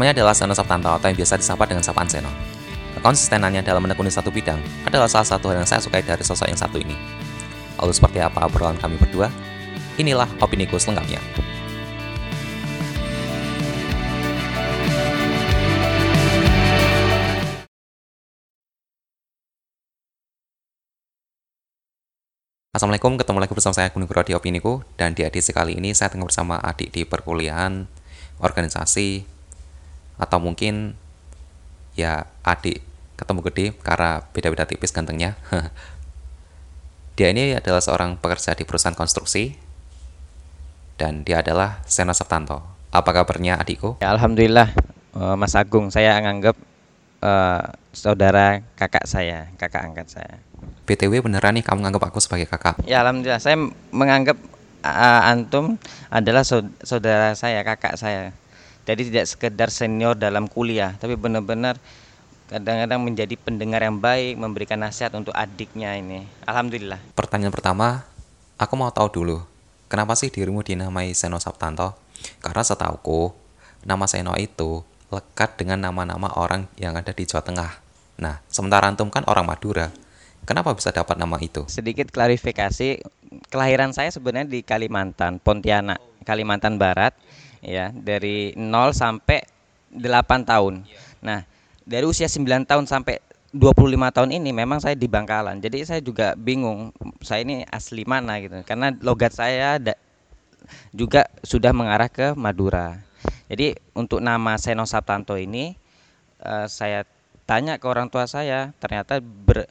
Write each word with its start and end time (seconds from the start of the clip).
Namanya 0.00 0.16
adalah 0.16 0.32
Seno 0.32 0.56
Sabtanto 0.56 0.88
atau 0.88 1.12
yang 1.12 1.18
biasa 1.20 1.36
disapa 1.36 1.68
dengan 1.68 1.84
sapaan 1.84 2.08
Seno. 2.08 2.32
Konsistenannya 3.04 3.60
dalam 3.60 3.84
menekuni 3.84 4.08
satu 4.08 4.32
bidang 4.32 4.56
adalah 4.88 5.04
salah 5.04 5.28
satu 5.28 5.52
hal 5.52 5.60
yang 5.60 5.68
saya 5.68 5.84
sukai 5.84 6.00
dari 6.00 6.24
sosok 6.24 6.48
yang 6.48 6.56
satu 6.56 6.80
ini. 6.80 6.96
Lalu 7.76 7.92
seperti 7.92 8.16
apa 8.24 8.48
obrolan 8.48 8.80
kami 8.80 8.96
berdua? 8.96 9.28
Inilah 10.00 10.24
opiniku 10.40 10.80
selengkapnya. 10.80 11.20
Assalamualaikum, 22.72 23.20
ketemu 23.20 23.36
lagi 23.44 23.52
bersama 23.52 23.76
saya 23.76 23.92
Gunung 23.92 24.08
Guro 24.08 24.24
di 24.24 24.32
Opiniku 24.32 24.80
Dan 24.96 25.12
di 25.12 25.28
edisi 25.28 25.52
kali 25.52 25.76
ini 25.76 25.92
saya 25.92 26.08
tengah 26.08 26.24
bersama 26.24 26.56
adik 26.56 26.88
di 26.88 27.04
perkuliahan, 27.04 27.84
organisasi 28.40 29.39
Atau 30.20 30.36
mungkin 30.38 30.92
ya 31.96 32.28
adik 32.44 32.84
ketemu 33.16 33.40
gede 33.48 33.66
karena 33.80 34.24
beda-beda 34.32 34.64
tipis 34.64 34.92
gantengnya 34.92 35.36
Dia 37.16 37.32
ini 37.32 37.52
adalah 37.52 37.84
seorang 37.84 38.16
pekerja 38.16 38.56
di 38.56 38.64
perusahaan 38.64 38.96
konstruksi 38.96 39.52
Dan 40.96 41.20
dia 41.24 41.44
adalah 41.44 41.84
Seno 41.84 42.12
Septanto 42.12 42.60
Apa 42.88 43.12
kabarnya 43.12 43.60
adikku? 43.60 44.00
Ya, 44.00 44.12
Alhamdulillah 44.12 44.72
eh, 45.16 45.36
Mas 45.36 45.52
Agung 45.52 45.92
saya 45.92 46.16
anggap 46.16 46.56
eh, 47.20 47.62
saudara 47.92 48.62
kakak 48.78 49.04
saya, 49.04 49.50
kakak 49.58 49.90
angkat 49.90 50.06
saya. 50.08 50.38
BTW 50.86 51.20
beneran 51.22 51.58
nih 51.58 51.64
kamu 51.66 51.84
nganggap 51.84 52.08
aku 52.08 52.18
sebagai 52.22 52.46
kakak 52.46 52.80
Ya 52.84 53.04
Alhamdulillah 53.04 53.42
saya 53.42 53.60
menganggap 53.92 54.40
eh, 54.80 55.20
antum 55.28 55.76
adalah 56.08 56.40
saud- 56.40 56.72
saudara 56.80 57.36
saya, 57.36 57.60
kakak 57.60 58.00
saya. 58.00 58.32
Jadi 58.88 59.12
tidak 59.12 59.26
sekedar 59.28 59.68
senior 59.68 60.16
dalam 60.16 60.48
kuliah, 60.48 60.96
tapi 60.96 61.14
benar-benar 61.14 61.76
kadang-kadang 62.50 62.98
menjadi 62.98 63.34
pendengar 63.38 63.84
yang 63.84 64.02
baik, 64.02 64.34
memberikan 64.34 64.82
nasihat 64.82 65.14
untuk 65.14 65.30
adiknya 65.36 65.94
ini. 65.94 66.26
Alhamdulillah. 66.48 66.98
Pertanyaan 67.14 67.54
pertama, 67.54 68.02
aku 68.58 68.74
mau 68.74 68.90
tahu 68.90 69.08
dulu, 69.22 69.38
kenapa 69.86 70.18
sih 70.18 70.32
dirimu 70.32 70.66
dinamai 70.66 71.14
Seno 71.14 71.38
Sabtanto? 71.38 71.94
Karena 72.42 72.66
setauku, 72.66 73.30
nama 73.86 74.04
Seno 74.10 74.34
itu 74.34 74.82
lekat 75.10 75.58
dengan 75.58 75.78
nama-nama 75.78 76.30
orang 76.38 76.66
yang 76.78 76.94
ada 76.98 77.14
di 77.14 77.22
Jawa 77.26 77.42
Tengah. 77.42 77.70
Nah, 78.20 78.42
sementara 78.50 78.86
antum 78.90 79.08
kan 79.08 79.24
orang 79.26 79.46
Madura. 79.48 79.88
Kenapa 80.44 80.74
bisa 80.74 80.90
dapat 80.90 81.14
nama 81.20 81.38
itu? 81.38 81.62
Sedikit 81.70 82.10
klarifikasi, 82.10 83.00
kelahiran 83.52 83.94
saya 83.94 84.10
sebenarnya 84.10 84.50
di 84.50 84.60
Kalimantan, 84.66 85.38
Pontianak, 85.38 86.02
Kalimantan 86.26 86.80
Barat, 86.80 87.14
ya, 87.64 87.92
dari 87.94 88.52
0 88.56 88.92
sampai 88.92 89.44
8 89.92 90.44
tahun. 90.44 90.84
Nah, 91.20 91.44
dari 91.84 92.04
usia 92.04 92.28
9 92.28 92.64
tahun 92.64 92.84
sampai 92.88 93.20
25 93.50 94.14
tahun 94.14 94.30
ini 94.36 94.50
memang 94.54 94.78
saya 94.78 94.94
di 94.94 95.10
Bangkalan. 95.10 95.58
Jadi 95.58 95.82
saya 95.82 96.00
juga 96.00 96.38
bingung, 96.38 96.94
saya 97.20 97.42
ini 97.42 97.66
asli 97.66 98.06
mana 98.06 98.38
gitu. 98.38 98.62
Karena 98.62 98.94
logat 99.02 99.34
saya 99.34 99.76
da- 99.82 99.98
juga 100.94 101.26
sudah 101.42 101.74
mengarah 101.74 102.06
ke 102.06 102.32
Madura. 102.38 103.02
Jadi 103.50 103.74
untuk 103.92 104.22
nama 104.22 104.54
Seno 104.56 104.86
Sabtanto 104.86 105.34
ini 105.34 105.74
eh, 106.40 106.66
saya 106.70 107.02
tanya 107.44 107.82
ke 107.82 107.86
orang 107.90 108.06
tua 108.06 108.30
saya, 108.30 108.70
ternyata 108.78 109.18
ber- 109.18 109.66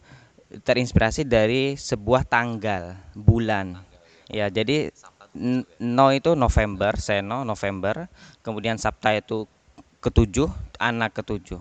terinspirasi 0.49 1.29
dari 1.29 1.77
sebuah 1.77 2.25
tanggal 2.25 2.97
bulan 3.13 3.85
ya 4.29 4.49
jadi 4.49 4.89
no 5.79 6.07
itu 6.09 6.33
November 6.33 6.97
Seno 6.97 7.45
November. 7.45 8.09
Kemudian 8.41 8.77
Sabta 8.81 9.13
itu 9.13 9.45
ketujuh 9.99 10.49
anak 10.79 11.19
ketujuh. 11.21 11.59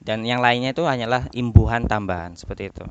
Dan 0.00 0.22
yang 0.22 0.38
lainnya 0.38 0.70
itu 0.70 0.86
hanyalah 0.86 1.26
imbuhan 1.34 1.84
tambahan 1.90 2.38
seperti 2.38 2.70
itu. 2.70 2.86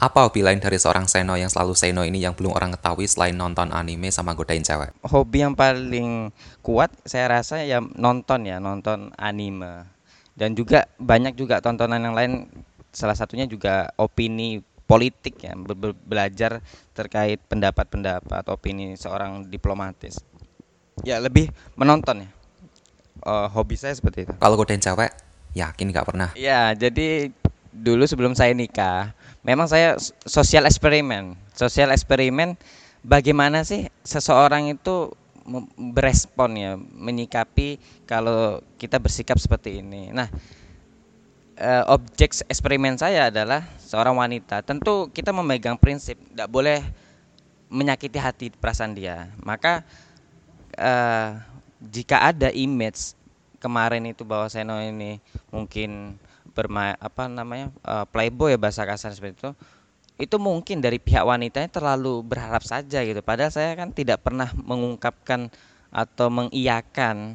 Apa 0.00 0.26
hobi 0.26 0.42
lain 0.42 0.58
dari 0.58 0.76
seorang 0.76 1.06
Seno 1.06 1.38
yang 1.38 1.48
selalu 1.48 1.72
Seno 1.78 2.02
ini 2.02 2.18
yang 2.18 2.34
belum 2.34 2.52
orang 2.52 2.74
ketahui 2.74 3.06
selain 3.06 3.36
nonton 3.36 3.70
anime 3.70 4.10
sama 4.10 4.34
godain 4.34 4.64
cewek? 4.64 4.90
hobi 5.06 5.46
yang 5.46 5.54
paling 5.54 6.34
kuat 6.60 6.90
saya 7.06 7.30
rasa 7.30 7.62
ya 7.62 7.78
nonton 7.80 8.48
ya 8.48 8.58
nonton 8.58 9.14
anime. 9.16 9.86
Dan 10.34 10.58
juga 10.58 10.90
banyak 10.98 11.38
juga 11.38 11.62
tontonan 11.62 12.02
yang 12.02 12.16
lain 12.18 12.50
salah 12.90 13.14
satunya 13.14 13.46
juga 13.46 13.94
opini 13.94 14.58
politik 14.94 15.34
ya 15.42 15.58
be- 15.58 15.74
be- 15.74 15.98
belajar 16.06 16.62
terkait 16.94 17.42
pendapat-pendapat 17.50 18.46
opini 18.46 18.94
seorang 18.94 19.50
diplomatis 19.50 20.22
ya 21.02 21.18
lebih 21.18 21.50
menonton 21.74 22.30
ya 22.30 22.30
Eh, 23.24 23.48
hobi 23.56 23.72
saya 23.78 23.96
seperti 23.96 24.28
itu 24.28 24.34
Kalau 24.36 24.54
godain 24.60 24.82
cewek, 24.82 25.08
yakin 25.56 25.86
nggak 25.88 26.06
pernah. 26.12 26.28
Ya, 26.36 26.76
jadi 26.76 27.32
dulu 27.72 28.04
sebelum 28.04 28.36
saya 28.36 28.52
nikah, 28.52 29.16
memang 29.40 29.64
saya 29.64 29.96
sosial 30.28 30.68
eksperimen. 30.68 31.32
Sosial 31.56 31.88
eksperimen 31.88 32.60
bagaimana 33.00 33.64
sih 33.64 33.88
seseorang 34.04 34.68
itu 34.76 35.08
berespon 35.80 36.50
ya, 36.52 36.76
menyikapi 36.76 37.80
kalau 38.04 38.60
kita 38.76 39.00
bersikap 39.00 39.40
seperti 39.40 39.80
ini. 39.80 40.12
Nah, 40.12 40.28
eh, 41.58 41.84
objek 41.90 42.34
eksperimen 42.46 42.98
saya 42.98 43.30
adalah 43.30 43.66
seorang 43.78 44.18
wanita. 44.18 44.62
Tentu 44.62 45.10
kita 45.10 45.30
memegang 45.30 45.78
prinsip 45.78 46.18
tidak 46.18 46.48
boleh 46.50 46.80
menyakiti 47.70 48.18
hati 48.18 48.46
perasaan 48.54 48.94
dia. 48.94 49.30
Maka 49.42 49.82
eh, 50.74 51.28
jika 51.82 52.30
ada 52.30 52.50
image 52.50 53.14
kemarin 53.62 54.04
itu 54.10 54.22
bahwa 54.22 54.46
Seno 54.50 54.76
ini 54.82 55.18
mungkin 55.48 56.20
bermain 56.54 56.94
apa 57.00 57.26
namanya 57.26 57.72
eh, 57.82 58.06
playboy 58.10 58.54
ya 58.54 58.58
bahasa 58.58 58.86
kasar 58.86 59.10
seperti 59.10 59.42
itu 59.42 59.50
itu 60.14 60.38
mungkin 60.38 60.78
dari 60.78 61.02
pihak 61.02 61.26
wanitanya 61.26 61.66
terlalu 61.66 62.22
berharap 62.22 62.62
saja 62.62 63.02
gitu 63.02 63.18
padahal 63.18 63.50
saya 63.50 63.74
kan 63.74 63.90
tidak 63.90 64.22
pernah 64.22 64.46
mengungkapkan 64.54 65.50
atau 65.90 66.30
mengiyakan 66.30 67.34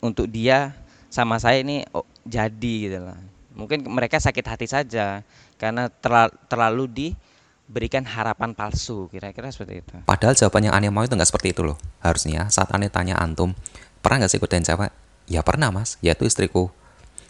untuk 0.00 0.32
dia 0.32 0.72
sama 1.12 1.36
saya 1.36 1.60
ini 1.60 1.84
oh, 1.92 2.08
jadi 2.28 2.74
gitu 2.86 2.98
lah 3.00 3.18
mungkin 3.58 3.82
mereka 3.90 4.22
sakit 4.22 4.44
hati 4.46 4.66
saja 4.70 5.26
karena 5.58 5.90
terla- 5.90 6.30
terlalu 6.46 6.86
diberikan 6.86 8.06
harapan 8.06 8.54
palsu 8.54 9.10
kira-kira 9.10 9.50
seperti 9.50 9.82
itu 9.82 9.94
Padahal 10.06 10.38
jawaban 10.38 10.70
yang 10.70 10.74
aneh 10.78 10.92
mau 10.94 11.02
itu 11.02 11.12
nggak 11.12 11.28
seperti 11.28 11.52
itu 11.52 11.66
loh. 11.66 11.76
Harusnya 11.98 12.46
saat 12.48 12.70
aneh 12.70 12.88
tanya 12.88 13.18
antum, 13.18 13.52
pernah 14.00 14.22
nggak 14.24 14.30
sih 14.30 14.40
godain 14.40 14.64
cewek? 14.64 14.94
Ya 15.28 15.44
pernah 15.44 15.68
mas, 15.68 16.00
yaitu 16.00 16.24
istriku. 16.24 16.72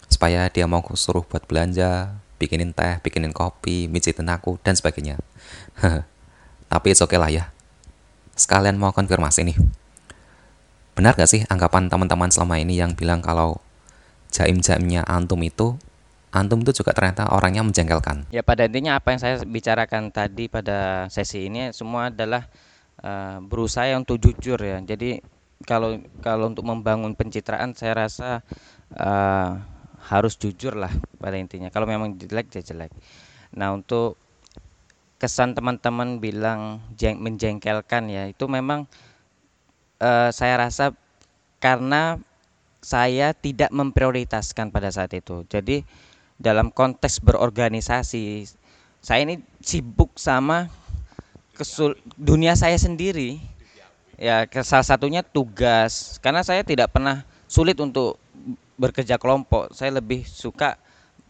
Supaya 0.07 0.47
dia 0.47 0.65
mau 0.65 0.81
suruh 0.95 1.27
buat 1.27 1.43
belanja, 1.45 2.17
bikinin 2.39 2.71
teh, 2.71 2.97
bikinin 3.03 3.35
kopi, 3.35 3.91
mijitin 3.91 4.31
aku, 4.31 4.57
dan 4.63 4.73
sebagainya. 4.73 5.19
Tapi 6.71 6.87
it's 6.89 7.03
okay 7.03 7.19
lah 7.19 7.29
ya. 7.29 7.51
Sekalian 8.39 8.79
mau 8.79 8.95
konfirmasi 8.95 9.43
nih. 9.43 9.57
Benar 10.95 11.19
nggak 11.19 11.29
sih 11.29 11.41
anggapan 11.51 11.91
teman-teman 11.91 12.31
selama 12.31 12.57
ini 12.57 12.79
yang 12.79 12.95
bilang 12.95 13.19
kalau 13.19 13.59
jaim-jaimnya 14.29 15.05
antum 15.05 15.41
itu, 15.41 15.75
antum 16.29 16.61
itu 16.61 16.71
juga 16.81 16.93
ternyata 16.93 17.29
orangnya 17.33 17.65
menjengkelkan. 17.65 18.29
Ya 18.29 18.45
pada 18.45 18.69
intinya 18.69 18.97
apa 19.01 19.13
yang 19.13 19.21
saya 19.21 19.35
bicarakan 19.41 20.13
tadi 20.13 20.45
pada 20.47 21.09
sesi 21.09 21.49
ini 21.49 21.73
semua 21.73 22.13
adalah 22.13 22.45
eh, 23.01 23.37
berusaha 23.41 23.89
untuk 23.97 24.21
jujur 24.21 24.61
ya. 24.61 24.77
Jadi 24.85 25.19
kalau 25.67 25.99
kalau 26.23 26.47
untuk 26.53 26.63
membangun 26.63 27.17
pencitraan 27.17 27.73
saya 27.73 28.07
rasa 28.07 28.45
eh, 28.93 29.49
harus 30.09 30.37
jujur 30.39 30.77
lah 30.77 30.93
pada 31.19 31.35
intinya. 31.35 31.73
Kalau 31.73 31.89
memang 31.89 32.15
jelek 32.15 32.53
ya 32.53 32.61
jelek. 32.63 32.93
Nah 33.57 33.73
untuk 33.73 34.15
kesan 35.19 35.51
teman-teman 35.51 36.23
bilang 36.23 36.79
jeng- 36.95 37.19
menjengkelkan 37.19 38.07
ya 38.07 38.29
itu 38.29 38.45
memang 38.47 38.85
eh, 39.99 40.29
saya 40.31 40.55
rasa 40.61 40.95
karena 41.59 42.15
saya 42.79 43.35
tidak 43.35 43.69
memprioritaskan 43.71 44.71
pada 44.71 44.89
saat 44.91 45.11
itu. 45.15 45.43
Jadi 45.47 45.83
dalam 46.39 46.71
konteks 46.71 47.19
berorganisasi 47.19 48.47
saya 48.99 49.23
ini 49.23 49.43
sibuk 49.59 50.15
sama 50.15 50.71
kesul 51.55 51.95
dunia 52.15 52.55
saya 52.55 52.79
sendiri. 52.79 53.39
Ya 54.19 54.47
salah 54.63 54.87
satunya 54.87 55.23
tugas. 55.23 56.19
Karena 56.19 56.43
saya 56.43 56.63
tidak 56.63 56.91
pernah 56.91 57.23
sulit 57.47 57.79
untuk 57.79 58.19
bekerja 58.79 59.19
kelompok. 59.19 59.71
Saya 59.75 59.99
lebih 59.99 60.23
suka 60.27 60.79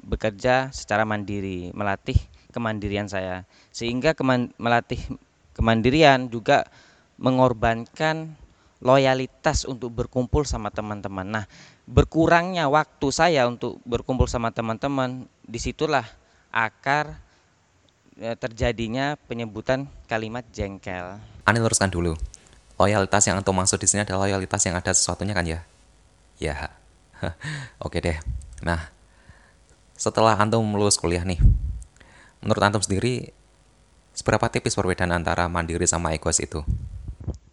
bekerja 0.06 0.74
secara 0.74 1.06
mandiri 1.06 1.70
melatih 1.74 2.18
kemandirian 2.50 3.10
saya. 3.10 3.46
Sehingga 3.70 4.18
keman- 4.18 4.54
melatih 4.58 5.02
kemandirian 5.54 6.30
juga 6.30 6.66
mengorbankan 7.22 8.34
loyalitas 8.80 9.68
untuk 9.68 9.92
berkumpul 9.92 10.48
sama 10.48 10.72
teman-teman. 10.72 11.28
Nah, 11.28 11.46
berkurangnya 11.84 12.72
waktu 12.72 13.08
saya 13.12 13.46
untuk 13.48 13.80
berkumpul 13.84 14.26
sama 14.32 14.56
teman-teman, 14.56 15.28
di 15.44 15.60
situlah 15.60 16.08
akar 16.50 17.20
eh, 18.18 18.36
terjadinya 18.40 19.20
penyebutan 19.28 19.86
kalimat 20.08 20.48
jengkel. 20.56 21.20
Ani 21.44 21.60
luruskan 21.60 21.92
dulu. 21.92 22.16
Loyalitas 22.80 23.28
yang 23.28 23.44
antum 23.44 23.60
maksud 23.60 23.76
di 23.76 23.88
sini 23.92 24.08
adalah 24.08 24.24
loyalitas 24.24 24.64
yang 24.64 24.80
ada 24.80 24.96
sesuatunya 24.96 25.36
kan 25.36 25.44
ya? 25.44 25.60
Ya. 26.40 26.72
Oke 27.86 28.00
deh. 28.00 28.16
Nah, 28.64 28.88
setelah 30.00 30.40
antum 30.40 30.64
lulus 30.64 30.96
kuliah 30.96 31.28
nih, 31.28 31.44
menurut 32.40 32.64
antum 32.64 32.80
sendiri 32.80 33.36
seberapa 34.16 34.48
tipis 34.48 34.72
perbedaan 34.80 35.12
antara 35.12 35.52
mandiri 35.52 35.84
sama 35.84 36.16
egois 36.16 36.40
itu? 36.40 36.64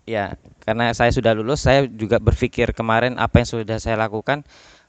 Ya, 0.06 0.38
karena 0.67 0.91
saya 0.91 1.15
sudah 1.15 1.31
lulus, 1.33 1.63
saya 1.63 1.87
juga 1.87 2.19
berpikir 2.19 2.75
kemarin 2.75 3.15
apa 3.23 3.39
yang 3.39 3.49
sudah 3.49 3.79
saya 3.79 3.95
lakukan, 3.95 4.43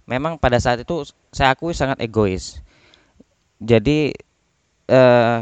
memang 0.10 0.42
pada 0.42 0.58
saat 0.58 0.82
itu 0.82 1.06
saya 1.30 1.54
akui 1.54 1.78
sangat 1.78 2.02
egois. 2.02 2.66
Jadi 3.62 4.10
eh, 4.90 5.38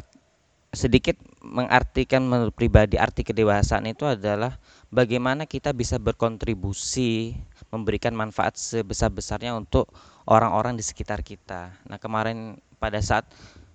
sedikit 0.75 1.15
mengartikan 1.39 2.27
menurut 2.27 2.51
pribadi 2.51 2.99
arti 2.99 3.23
kedewasaan 3.23 3.87
itu 3.87 4.03
adalah 4.03 4.59
bagaimana 4.91 5.47
kita 5.47 5.71
bisa 5.71 5.95
berkontribusi, 5.95 7.39
memberikan 7.71 8.11
manfaat 8.11 8.59
sebesar-besarnya 8.59 9.55
untuk 9.55 9.87
orang-orang 10.27 10.75
di 10.75 10.83
sekitar 10.83 11.23
kita. 11.23 11.71
Nah, 11.87 11.95
kemarin 11.95 12.59
pada 12.75 12.99
saat 12.99 13.23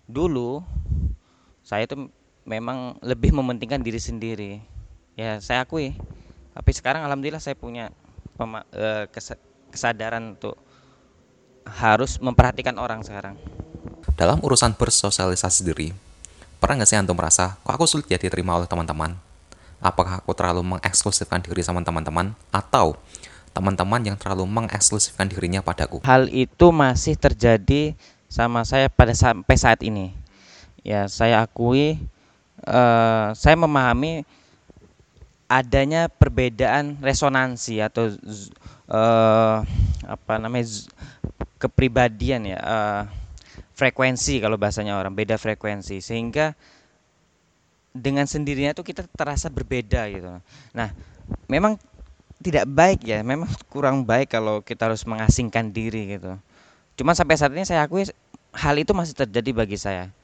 dulu 0.05 0.61
saya 1.65 1.87
itu 1.89 2.11
memang 2.45 2.99
lebih 3.01 3.31
mementingkan 3.31 3.79
diri 3.79 4.03
sendiri 4.03 4.53
ya 5.15 5.39
saya 5.39 5.63
akui 5.63 5.95
tapi 6.51 6.71
sekarang 6.75 7.07
alhamdulillah 7.07 7.43
saya 7.43 7.55
punya 7.55 7.95
pema, 8.35 8.67
eh, 8.75 9.07
kesadaran 9.71 10.37
untuk 10.39 10.59
harus 11.67 12.19
memperhatikan 12.19 12.75
orang 12.81 13.05
sekarang. 13.07 13.39
Dalam 14.17 14.41
urusan 14.43 14.75
bersosialisasi 14.75 15.61
diri 15.63 15.89
pernah 16.61 16.85
nggak 16.85 16.91
sih 16.93 16.99
antum 17.01 17.17
merasa 17.17 17.57
kok 17.65 17.73
aku 17.73 17.89
sulit 17.89 18.07
ya 18.13 18.21
diterima 18.21 18.61
oleh 18.61 18.69
teman-teman? 18.69 19.17
Apakah 19.81 20.21
aku 20.21 20.37
terlalu 20.37 20.77
mengeksklusifkan 20.77 21.41
diri 21.41 21.65
sama 21.65 21.81
teman-teman? 21.81 22.37
Atau 22.53 23.01
teman-teman 23.57 24.13
yang 24.13 24.17
terlalu 24.21 24.45
mengeksklusifkan 24.45 25.25
dirinya 25.33 25.65
padaku? 25.65 26.05
Hal 26.05 26.29
itu 26.29 26.69
masih 26.69 27.17
terjadi 27.17 27.97
sama 28.29 28.69
saya 28.69 28.93
pada 28.93 29.17
sampai 29.17 29.57
saat 29.57 29.81
ini. 29.81 30.13
Ya 30.85 31.09
saya 31.09 31.41
akui 31.41 31.97
uh, 32.69 33.33
saya 33.33 33.57
memahami 33.57 34.29
adanya 35.51 36.07
perbedaan 36.07 36.95
resonansi 37.03 37.83
atau 37.83 38.15
uh, 38.87 39.67
apa 40.07 40.33
namanya 40.39 40.87
kepribadian 41.59 42.55
ya 42.55 42.59
uh, 42.63 43.03
frekuensi 43.75 44.39
kalau 44.39 44.55
bahasanya 44.55 44.95
orang 44.95 45.11
beda 45.11 45.35
frekuensi 45.35 45.99
sehingga 45.99 46.55
dengan 47.91 48.31
sendirinya 48.31 48.71
tuh 48.71 48.87
kita 48.87 49.03
terasa 49.11 49.51
berbeda 49.51 50.07
gitu. 50.15 50.31
Nah, 50.71 50.95
memang 51.51 51.75
tidak 52.39 52.71
baik 52.71 53.03
ya, 53.03 53.21
memang 53.27 53.51
kurang 53.67 54.07
baik 54.07 54.31
kalau 54.31 54.63
kita 54.63 54.87
harus 54.87 55.03
mengasingkan 55.03 55.75
diri 55.75 56.15
gitu. 56.15 56.39
Cuma 56.95 57.19
sampai 57.19 57.35
saat 57.35 57.51
ini 57.51 57.67
saya 57.67 57.83
akui 57.83 58.07
hal 58.55 58.75
itu 58.79 58.95
masih 58.95 59.19
terjadi 59.19 59.51
bagi 59.51 59.75
saya. 59.75 60.15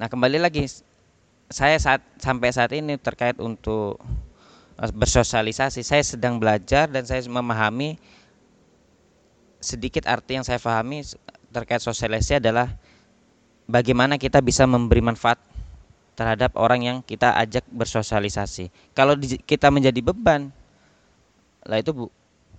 Nah, 0.00 0.08
kembali 0.08 0.40
lagi 0.40 0.64
saya 1.52 1.76
saat 1.76 2.00
sampai 2.16 2.48
saat 2.50 2.72
ini 2.72 2.96
terkait 2.96 3.36
untuk 3.38 4.00
bersosialisasi. 4.76 5.80
Saya 5.80 6.04
sedang 6.04 6.36
belajar 6.36 6.88
dan 6.92 7.08
saya 7.08 7.24
memahami 7.24 7.96
sedikit 9.56 10.04
arti 10.04 10.36
yang 10.36 10.44
saya 10.44 10.60
pahami 10.60 11.02
terkait 11.48 11.80
sosialisasi 11.80 12.44
adalah 12.44 12.76
bagaimana 13.64 14.20
kita 14.20 14.44
bisa 14.44 14.68
memberi 14.68 15.00
manfaat 15.00 15.40
terhadap 16.16 16.56
orang 16.60 16.80
yang 16.84 16.96
kita 17.00 17.32
ajak 17.40 17.64
bersosialisasi. 17.72 18.72
Kalau 18.92 19.16
di, 19.16 19.40
kita 19.40 19.72
menjadi 19.72 20.00
beban, 20.00 20.52
lah 21.64 21.80
itu 21.80 21.92
bu, 21.92 22.04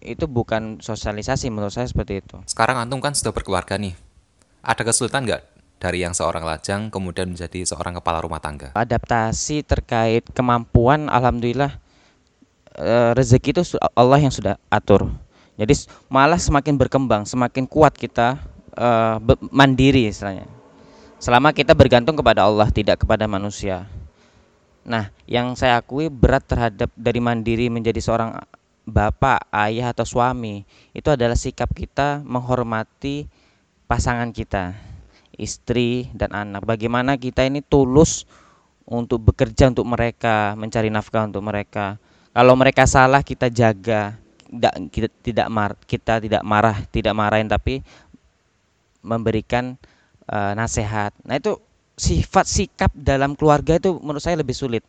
itu 0.02 0.26
bukan 0.30 0.82
sosialisasi 0.82 1.50
menurut 1.50 1.74
saya 1.74 1.90
seperti 1.90 2.22
itu. 2.22 2.38
Sekarang 2.50 2.78
antum 2.78 3.02
kan 3.02 3.14
sudah 3.14 3.34
berkeluarga 3.34 3.78
nih. 3.78 3.98
Ada 4.62 4.82
kesulitan 4.86 5.26
nggak 5.26 5.42
dari 5.78 6.02
yang 6.02 6.14
seorang 6.14 6.42
lajang 6.46 6.90
kemudian 6.90 7.34
menjadi 7.34 7.66
seorang 7.66 7.98
kepala 7.98 8.22
rumah 8.22 8.42
tangga? 8.42 8.74
Adaptasi 8.78 9.66
terkait 9.66 10.26
kemampuan, 10.34 11.10
alhamdulillah 11.10 11.82
Eh, 12.78 13.12
rezeki 13.18 13.58
itu 13.58 13.64
Allah 13.98 14.22
yang 14.22 14.30
sudah 14.30 14.62
atur. 14.70 15.10
Jadi 15.58 15.90
malah 16.14 16.38
semakin 16.38 16.78
berkembang, 16.78 17.26
semakin 17.26 17.66
kuat 17.66 17.98
kita 17.98 18.38
uh, 18.78 19.18
mandiri 19.50 20.06
istilahnya. 20.06 20.46
Selama 21.18 21.50
kita 21.50 21.74
bergantung 21.74 22.14
kepada 22.14 22.46
Allah, 22.46 22.70
tidak 22.70 23.02
kepada 23.02 23.26
manusia. 23.26 23.90
Nah, 24.86 25.10
yang 25.26 25.58
saya 25.58 25.82
akui 25.82 26.14
berat 26.14 26.46
terhadap 26.46 26.94
dari 26.94 27.18
mandiri 27.18 27.74
menjadi 27.74 27.98
seorang 27.98 28.38
bapak, 28.86 29.50
ayah 29.50 29.90
atau 29.90 30.06
suami 30.06 30.62
itu 30.94 31.10
adalah 31.10 31.34
sikap 31.34 31.74
kita 31.74 32.22
menghormati 32.22 33.26
pasangan 33.90 34.30
kita, 34.30 34.78
istri 35.34 36.14
dan 36.14 36.38
anak. 36.38 36.62
Bagaimana 36.62 37.18
kita 37.18 37.42
ini 37.42 37.66
tulus 37.66 38.30
untuk 38.86 39.34
bekerja 39.34 39.74
untuk 39.74 39.90
mereka, 39.90 40.54
mencari 40.54 40.94
nafkah 40.94 41.26
untuk 41.26 41.42
mereka 41.42 41.98
kalau 42.38 42.54
mereka 42.54 42.86
salah 42.86 43.26
kita 43.26 43.50
jaga. 43.50 44.14
Tidak 44.46 44.94
kita 44.94 45.10
tidak 45.26 45.48
mar 45.50 45.74
kita 45.90 46.22
tidak 46.22 46.46
marah 46.46 46.86
tidak 46.88 47.18
marahin 47.18 47.50
tapi 47.50 47.82
memberikan 49.02 49.74
uh, 50.30 50.54
nasihat. 50.54 51.18
Nah 51.26 51.42
itu 51.42 51.58
sifat 51.98 52.46
sikap 52.46 52.94
dalam 52.94 53.34
keluarga 53.34 53.82
itu 53.82 53.98
menurut 53.98 54.22
saya 54.22 54.38
lebih 54.38 54.54
sulit. 54.54 54.86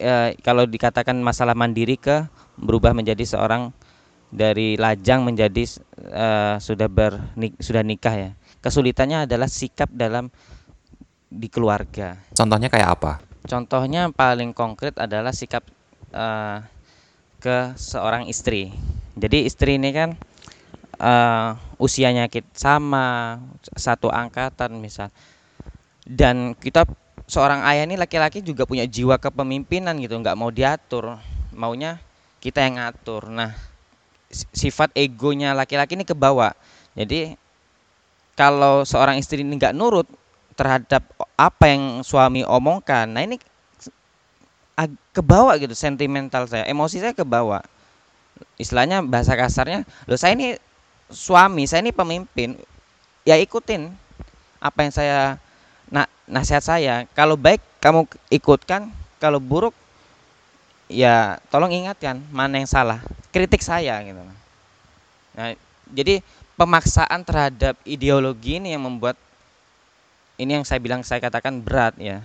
Uh, 0.00 0.32
kalau 0.40 0.64
dikatakan 0.64 1.14
masalah 1.20 1.52
mandiri 1.52 2.00
ke 2.00 2.24
berubah 2.56 2.96
menjadi 2.96 3.22
seorang 3.28 3.70
dari 4.32 4.80
lajang 4.80 5.28
menjadi 5.28 5.76
uh, 6.08 6.56
sudah 6.56 6.88
bernik 6.88 7.60
sudah 7.60 7.84
nikah 7.84 8.16
ya. 8.16 8.30
Kesulitannya 8.64 9.28
adalah 9.28 9.46
sikap 9.46 9.92
dalam 9.92 10.32
di 11.28 11.52
keluarga. 11.52 12.16
Contohnya 12.32 12.72
kayak 12.72 12.88
apa? 12.96 13.12
Contohnya 13.44 14.08
paling 14.08 14.56
konkret 14.56 14.96
adalah 14.96 15.36
sikap 15.36 15.62
uh, 16.12 16.62
ke 17.42 17.74
seorang 17.74 18.30
istri. 18.30 18.70
Jadi 19.18 19.44
istri 19.44 19.76
ini 19.76 19.90
kan 19.92 20.14
uh, 21.02 21.58
usianya 21.76 22.30
kita 22.30 22.48
sama 22.54 23.36
satu 23.74 24.08
angkatan 24.08 24.78
misal. 24.78 25.10
Dan 26.02 26.54
kita 26.58 26.86
seorang 27.26 27.62
ayah 27.66 27.86
ini 27.86 27.98
laki-laki 27.98 28.42
juga 28.42 28.66
punya 28.66 28.86
jiwa 28.86 29.18
kepemimpinan 29.18 29.98
gitu, 29.98 30.18
nggak 30.18 30.38
mau 30.38 30.50
diatur, 30.50 31.18
maunya 31.54 31.98
kita 32.42 32.62
yang 32.62 32.78
ngatur. 32.78 33.30
Nah, 33.30 33.54
sifat 34.32 34.90
egonya 34.98 35.54
laki-laki 35.54 35.94
ini 35.94 36.06
kebawa. 36.08 36.56
Jadi 36.96 37.36
kalau 38.34 38.82
seorang 38.82 39.20
istri 39.20 39.44
ini 39.44 39.60
nggak 39.60 39.76
nurut 39.76 40.08
terhadap 40.56 41.04
apa 41.36 41.64
yang 41.68 42.04
suami 42.04 42.44
omongkan, 42.44 43.08
nah 43.08 43.24
ini 43.24 43.40
kebawa 45.12 45.58
gitu 45.60 45.74
sentimental 45.76 46.48
saya. 46.48 46.64
Emosi 46.66 47.02
saya 47.02 47.12
kebawa. 47.12 47.60
Istilahnya 48.56 49.04
bahasa 49.04 49.36
kasarnya 49.38 49.86
loh 50.08 50.18
saya 50.18 50.34
ini 50.34 50.58
suami 51.12 51.68
saya 51.68 51.84
ini 51.84 51.92
pemimpin 51.94 52.58
ya 53.22 53.38
ikutin 53.38 53.92
apa 54.58 54.78
yang 54.82 54.92
saya 54.94 55.18
nah 55.92 56.08
nasihat 56.26 56.64
saya. 56.64 56.94
Kalau 57.12 57.36
baik 57.36 57.60
kamu 57.78 58.08
ikutkan 58.32 58.88
kalau 59.20 59.38
buruk 59.38 59.76
ya 60.90 61.38
tolong 61.52 61.70
ingatkan 61.70 62.18
mana 62.32 62.58
yang 62.58 62.70
salah. 62.70 63.02
Kritik 63.30 63.60
saya 63.60 64.00
gitu. 64.02 64.20
Nah 65.36 65.54
jadi 65.92 66.24
pemaksaan 66.56 67.26
terhadap 67.26 67.76
ideologi 67.84 68.58
ini 68.60 68.72
yang 68.74 68.84
membuat 68.86 69.16
ini 70.40 70.58
yang 70.58 70.64
saya 70.64 70.80
bilang 70.80 71.04
saya 71.04 71.20
katakan 71.20 71.60
berat 71.60 71.94
ya 72.00 72.24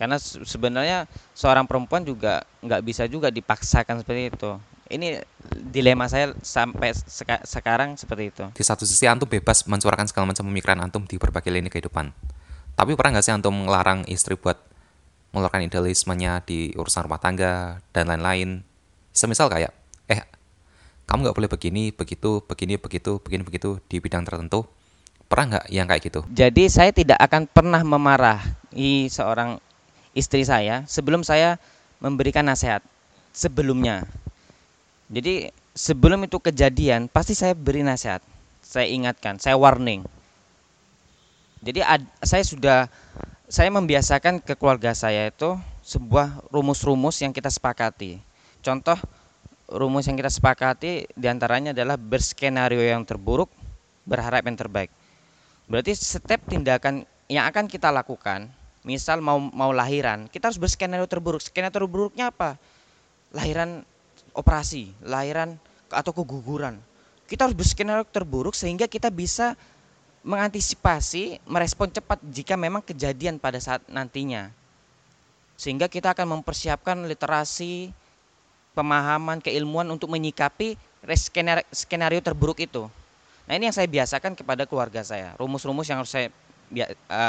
karena 0.00 0.16
sebenarnya 0.16 1.04
seorang 1.36 1.68
perempuan 1.68 2.00
juga 2.00 2.40
nggak 2.64 2.80
bisa 2.80 3.04
juga 3.04 3.28
dipaksakan 3.28 4.00
seperti 4.00 4.32
itu. 4.32 4.56
Ini 4.88 5.20
dilema 5.70 6.08
saya 6.08 6.32
sampai 6.40 6.96
seka 6.96 7.44
sekarang 7.44 8.00
seperti 8.00 8.32
itu. 8.32 8.44
Di 8.56 8.64
satu 8.64 8.88
sisi 8.88 9.04
antum 9.04 9.28
bebas 9.28 9.68
mencurahkan 9.68 10.08
segala 10.08 10.32
macam 10.32 10.48
pemikiran 10.48 10.80
antum 10.80 11.04
di 11.04 11.20
berbagai 11.20 11.52
lini 11.52 11.68
kehidupan. 11.68 12.16
Tapi 12.72 12.96
pernah 12.96 13.20
nggak 13.20 13.24
sih 13.28 13.34
antum 13.36 13.52
melarang 13.52 14.08
istri 14.08 14.40
buat 14.40 14.56
mengeluarkan 15.36 15.68
idealismenya 15.68 16.48
di 16.48 16.72
urusan 16.72 17.04
rumah 17.04 17.20
tangga 17.20 17.84
dan 17.92 18.08
lain-lain? 18.08 18.64
Semisal 19.12 19.52
kayak 19.52 19.76
eh 20.08 20.24
kamu 21.04 21.28
nggak 21.28 21.36
boleh 21.36 21.50
begini 21.52 21.92
begitu 21.92 22.40
begini 22.48 22.80
begitu 22.80 23.20
begini 23.20 23.42
begitu 23.44 23.84
di 23.84 24.00
bidang 24.00 24.24
tertentu. 24.24 24.64
Pernah 25.28 25.44
nggak 25.60 25.66
yang 25.70 25.86
kayak 25.86 26.02
gitu? 26.08 26.20
Jadi 26.32 26.72
saya 26.72 26.90
tidak 26.90 27.20
akan 27.20 27.46
pernah 27.46 27.84
memarahi 27.84 29.06
seorang 29.12 29.60
istri 30.16 30.42
saya 30.42 30.82
sebelum 30.90 31.22
saya 31.22 31.56
memberikan 32.00 32.46
nasihat 32.46 32.82
sebelumnya. 33.30 34.06
Jadi 35.10 35.50
sebelum 35.74 36.26
itu 36.26 36.38
kejadian 36.38 37.10
pasti 37.10 37.34
saya 37.34 37.54
beri 37.54 37.82
nasihat, 37.82 38.22
saya 38.62 38.86
ingatkan, 38.86 39.38
saya 39.38 39.58
warning. 39.58 40.06
Jadi 41.60 41.84
ad, 41.84 42.02
saya 42.24 42.40
sudah 42.46 42.78
saya 43.50 43.68
membiasakan 43.68 44.40
ke 44.40 44.54
keluarga 44.56 44.94
saya 44.94 45.28
itu 45.28 45.58
sebuah 45.82 46.46
rumus-rumus 46.48 47.18
yang 47.20 47.34
kita 47.34 47.50
sepakati. 47.50 48.22
Contoh 48.62 48.96
rumus 49.66 50.06
yang 50.06 50.18
kita 50.18 50.30
sepakati 50.30 51.10
di 51.14 51.26
antaranya 51.26 51.74
adalah 51.74 51.98
berskenario 51.98 52.82
yang 52.82 53.02
terburuk, 53.06 53.50
berharap 54.06 54.46
yang 54.46 54.58
terbaik. 54.58 54.90
Berarti 55.70 55.94
setiap 55.94 56.42
tindakan 56.50 57.06
yang 57.30 57.46
akan 57.46 57.70
kita 57.70 57.94
lakukan, 57.94 58.50
misal 58.82 59.20
mau 59.20 59.36
mau 59.38 59.70
lahiran, 59.74 60.28
kita 60.28 60.48
harus 60.48 60.60
berskenario 60.60 61.04
terburuk. 61.04 61.44
Skenario 61.44 61.72
terburuknya 61.74 62.32
apa? 62.32 62.56
Lahiran 63.30 63.84
operasi, 64.32 64.94
lahiran 65.04 65.58
atau 65.90 66.14
keguguran. 66.14 66.78
Kita 67.28 67.46
harus 67.46 67.54
berskenario 67.54 68.02
terburuk 68.06 68.58
sehingga 68.58 68.90
kita 68.90 69.10
bisa 69.10 69.54
mengantisipasi, 70.20 71.40
merespon 71.48 71.88
cepat 71.88 72.20
jika 72.28 72.58
memang 72.58 72.84
kejadian 72.84 73.40
pada 73.40 73.56
saat 73.56 73.80
nantinya. 73.88 74.52
Sehingga 75.56 75.88
kita 75.88 76.12
akan 76.12 76.40
mempersiapkan 76.40 76.96
literasi, 77.08 77.92
pemahaman, 78.76 79.40
keilmuan 79.40 79.88
untuk 79.88 80.12
menyikapi 80.12 80.76
skenario, 81.72 82.20
terburuk 82.20 82.60
itu. 82.60 82.88
Nah 83.48 83.52
ini 83.56 83.68
yang 83.68 83.76
saya 83.76 83.88
biasakan 83.88 84.36
kepada 84.36 84.68
keluarga 84.68 85.00
saya, 85.00 85.32
rumus-rumus 85.40 85.88
yang 85.88 86.04
harus 86.04 86.12
saya 86.12 86.28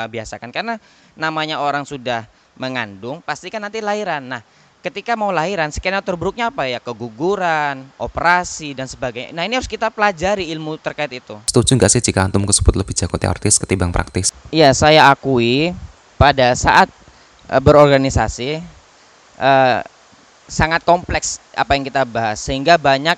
biasakan 0.07 0.53
karena 0.53 0.77
namanya 1.17 1.59
orang 1.59 1.83
sudah 1.83 2.29
mengandung 2.55 3.19
pasti 3.25 3.49
kan 3.49 3.65
nanti 3.65 3.81
lahiran. 3.81 4.21
Nah 4.21 4.41
ketika 4.81 5.13
mau 5.13 5.29
lahiran 5.29 5.69
skenario 5.69 6.01
terburuknya 6.01 6.49
apa 6.49 6.65
ya 6.65 6.81
keguguran, 6.81 7.85
operasi 8.01 8.73
dan 8.73 8.89
sebagainya. 8.89 9.33
Nah 9.33 9.45
ini 9.45 9.57
harus 9.57 9.69
kita 9.69 9.93
pelajari 9.93 10.49
ilmu 10.53 10.81
terkait 10.81 11.13
itu. 11.13 11.37
Setuju 11.49 11.77
nggak 11.77 11.91
sih 11.93 12.01
jika 12.01 12.25
antum 12.25 12.45
tersebut 12.45 12.73
lebih 12.73 12.97
jago 12.97 13.15
teoritis 13.17 13.61
ketimbang 13.61 13.93
praktis? 13.93 14.33
Iya 14.49 14.73
saya 14.73 15.09
akui 15.13 15.73
pada 16.17 16.53
saat 16.57 16.89
uh, 17.49 17.61
berorganisasi 17.61 18.61
uh, 19.37 19.79
sangat 20.49 20.83
kompleks 20.83 21.39
apa 21.55 21.77
yang 21.77 21.85
kita 21.87 22.03
bahas 22.03 22.41
sehingga 22.41 22.75
banyak 22.75 23.15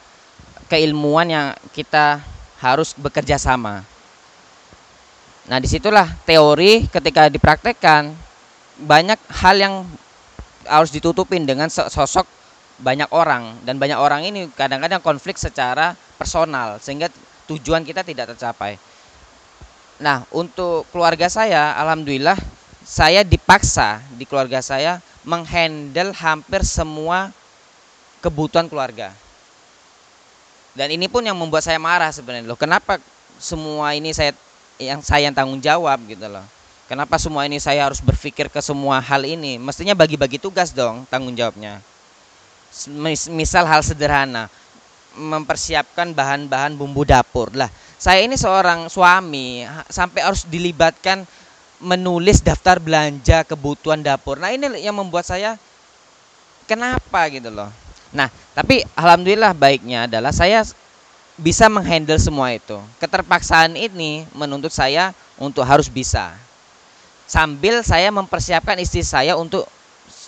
keilmuan 0.68 1.28
yang 1.32 1.48
kita 1.72 2.20
harus 2.60 2.96
bekerja 2.96 3.40
sama. 3.40 3.84
Nah 5.44 5.60
di 5.60 5.68
situlah 5.68 6.08
teori 6.24 6.88
ketika 6.88 7.28
dipraktekkan 7.28 8.16
banyak 8.80 9.20
hal 9.44 9.56
yang 9.60 9.76
harus 10.64 10.90
ditutupin 10.96 11.44
dengan 11.44 11.68
sosok 11.68 12.24
banyak 12.80 13.12
orang. 13.12 13.60
Dan 13.68 13.76
banyak 13.76 14.00
orang 14.00 14.24
ini 14.24 14.48
kadang-kadang 14.56 15.04
konflik 15.04 15.36
secara 15.36 16.00
personal 16.16 16.80
sehingga 16.80 17.12
tujuan 17.52 17.84
kita 17.84 18.08
tidak 18.08 18.36
tercapai. 18.36 18.80
Nah 20.00 20.24
untuk 20.32 20.88
keluarga 20.96 21.28
saya, 21.28 21.76
alhamdulillah 21.76 22.40
saya 22.84 23.24
dipaksa 23.24 24.04
di 24.16 24.24
keluarga 24.24 24.60
saya 24.64 25.00
menghandle 25.24 26.12
hampir 26.16 26.64
semua 26.64 27.32
kebutuhan 28.24 28.72
keluarga. 28.72 29.12
Dan 30.74 30.90
ini 30.90 31.06
pun 31.12 31.22
yang 31.22 31.38
membuat 31.38 31.68
saya 31.68 31.78
marah 31.78 32.10
sebenarnya. 32.10 32.48
Loh 32.48 32.58
kenapa 32.58 32.98
semua 33.38 33.94
ini 33.94 34.16
saya 34.16 34.32
yang 34.82 35.02
saya 35.06 35.30
yang 35.30 35.36
tanggung 35.36 35.62
jawab 35.62 36.02
gitu 36.10 36.26
loh. 36.30 36.44
Kenapa 36.90 37.18
semua 37.18 37.48
ini 37.48 37.58
saya 37.58 37.88
harus 37.88 38.04
berpikir 38.04 38.52
ke 38.52 38.60
semua 38.60 39.00
hal 39.00 39.24
ini? 39.24 39.58
Mestinya 39.58 39.96
bagi-bagi 39.96 40.38
tugas 40.38 40.76
dong 40.76 41.08
tanggung 41.10 41.34
jawabnya. 41.34 41.80
Misal 43.34 43.70
hal 43.70 43.82
sederhana 43.86 44.50
mempersiapkan 45.14 46.12
bahan-bahan 46.12 46.74
bumbu 46.74 47.06
dapur. 47.06 47.54
Lah 47.54 47.70
saya 47.98 48.26
ini 48.26 48.36
seorang 48.36 48.92
suami 48.92 49.64
sampai 49.88 50.26
harus 50.26 50.44
dilibatkan 50.50 51.24
menulis 51.80 52.42
daftar 52.44 52.82
belanja 52.82 53.48
kebutuhan 53.48 54.02
dapur. 54.02 54.42
Nah 54.42 54.52
ini 54.52 54.82
yang 54.84 54.98
membuat 54.98 55.24
saya 55.24 55.56
kenapa 56.68 57.30
gitu 57.32 57.52
loh. 57.52 57.72
Nah, 58.14 58.30
tapi 58.54 58.86
alhamdulillah 58.94 59.58
baiknya 59.58 60.06
adalah 60.06 60.30
saya 60.30 60.62
bisa 61.38 61.66
menghandle 61.70 62.20
semua 62.22 62.54
itu. 62.54 62.78
Keterpaksaan 63.02 63.74
ini 63.74 64.26
menuntut 64.34 64.74
saya 64.74 65.16
untuk 65.38 65.66
harus 65.66 65.90
bisa. 65.90 66.36
Sambil 67.26 67.82
saya 67.82 68.14
mempersiapkan 68.14 68.78
istri 68.78 69.02
saya 69.02 69.34
untuk 69.40 69.66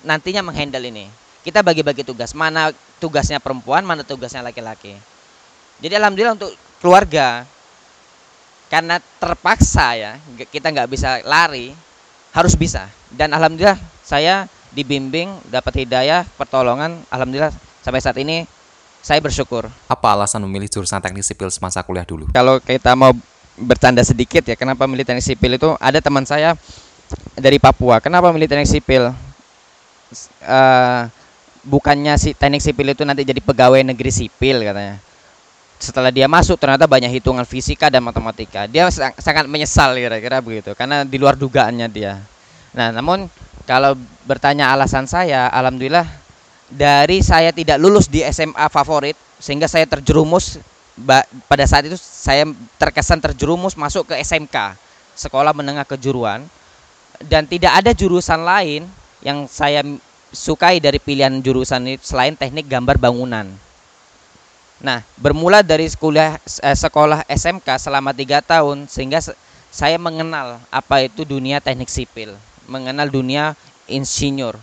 nantinya 0.01 0.41
menghandle 0.41 0.81
ini. 0.89 1.05
Kita 1.45 1.61
bagi-bagi 1.61 2.01
tugas. 2.01 2.33
Mana 2.33 2.73
tugasnya 2.97 3.37
perempuan, 3.37 3.85
mana 3.85 4.01
tugasnya 4.01 4.41
laki-laki. 4.41 4.97
Jadi 5.77 5.93
alhamdulillah 5.93 6.35
untuk 6.39 6.51
keluarga 6.81 7.45
karena 8.65 8.97
terpaksa 9.21 9.93
ya 9.93 10.11
kita 10.49 10.73
nggak 10.73 10.89
bisa 10.89 11.21
lari 11.21 11.71
harus 12.33 12.57
bisa 12.57 12.89
dan 13.13 13.29
alhamdulillah 13.31 13.77
saya 14.01 14.49
dibimbing 14.73 15.31
dapat 15.47 15.85
hidayah 15.85 16.25
pertolongan 16.35 16.97
alhamdulillah 17.13 17.53
sampai 17.85 18.01
saat 18.01 18.17
ini 18.17 18.49
saya 19.05 19.21
bersyukur. 19.21 19.69
Apa 19.85 20.17
alasan 20.17 20.41
memilih 20.41 20.65
jurusan 20.65 20.97
teknik 20.97 21.21
sipil 21.21 21.53
semasa 21.53 21.85
kuliah 21.85 22.01
dulu? 22.01 22.25
Kalau 22.33 22.57
kita 22.57 22.97
mau 22.97 23.13
bercanda 23.53 24.01
sedikit 24.01 24.41
ya, 24.41 24.57
kenapa 24.57 24.89
milih 24.89 25.05
teknik 25.05 25.21
sipil 25.21 25.61
itu? 25.61 25.77
Ada 25.77 26.01
teman 26.01 26.25
saya 26.25 26.57
dari 27.37 27.61
Papua. 27.61 28.01
Kenapa 28.01 28.33
milih 28.33 28.49
teknik 28.49 28.65
sipil? 28.65 29.13
Uh, 30.41 31.05
bukannya 31.61 32.17
si 32.17 32.33
teknik 32.33 32.65
sipil 32.65 32.97
itu 32.97 33.05
nanti 33.05 33.21
jadi 33.21 33.37
pegawai 33.45 33.85
negeri 33.85 34.09
sipil 34.09 34.65
katanya. 34.65 34.97
Setelah 35.77 36.09
dia 36.09 36.25
masuk 36.25 36.57
ternyata 36.57 36.89
banyak 36.89 37.13
hitungan 37.13 37.45
fisika 37.45 37.93
dan 37.93 38.01
matematika. 38.01 38.65
Dia 38.65 38.89
sangat 39.21 39.45
menyesal 39.45 39.93
kira-kira 40.01 40.41
begitu 40.41 40.73
karena 40.73 41.05
di 41.05 41.21
luar 41.21 41.37
dugaannya 41.37 41.85
dia. 41.93 42.25
Nah, 42.73 42.89
namun 42.89 43.29
kalau 43.69 43.93
bertanya 44.25 44.73
alasan 44.73 45.05
saya, 45.05 45.45
alhamdulillah 45.53 46.24
dari 46.69 47.21
saya 47.21 47.53
tidak 47.53 47.77
lulus 47.77 48.09
di 48.09 48.25
SMA 48.25 48.65
favorit 48.73 49.17
sehingga 49.37 49.69
saya 49.69 49.85
terjerumus 49.85 50.57
pada 51.45 51.65
saat 51.67 51.85
itu 51.85 51.99
saya 51.99 52.47
terkesan 52.79 53.19
terjerumus 53.19 53.75
masuk 53.75 54.09
ke 54.09 54.15
SMK 54.23 54.79
sekolah 55.15 55.51
menengah 55.51 55.83
kejuruan 55.85 56.43
dan 57.23 57.47
tidak 57.47 57.83
ada 57.83 57.91
jurusan 57.95 58.43
lain 58.43 58.87
yang 59.23 59.47
saya 59.47 59.83
sukai 60.35 60.83
dari 60.83 60.99
pilihan 60.99 61.39
jurusan 61.39 61.95
itu 61.95 62.03
selain 62.03 62.35
teknik 62.35 62.67
gambar 62.67 62.99
bangunan. 62.99 63.47
Nah, 64.83 64.99
bermula 65.15 65.63
dari 65.63 65.87
sekolah 65.87 66.35
eh, 66.43 66.75
sekolah 66.75 67.23
SMK 67.31 67.79
selama 67.79 68.11
tiga 68.11 68.43
tahun 68.43 68.91
sehingga 68.91 69.23
saya 69.71 69.95
mengenal 69.95 70.59
apa 70.67 71.07
itu 71.07 71.23
dunia 71.23 71.63
teknik 71.63 71.87
sipil, 71.87 72.35
mengenal 72.67 73.07
dunia 73.07 73.55
insinyur, 73.87 74.59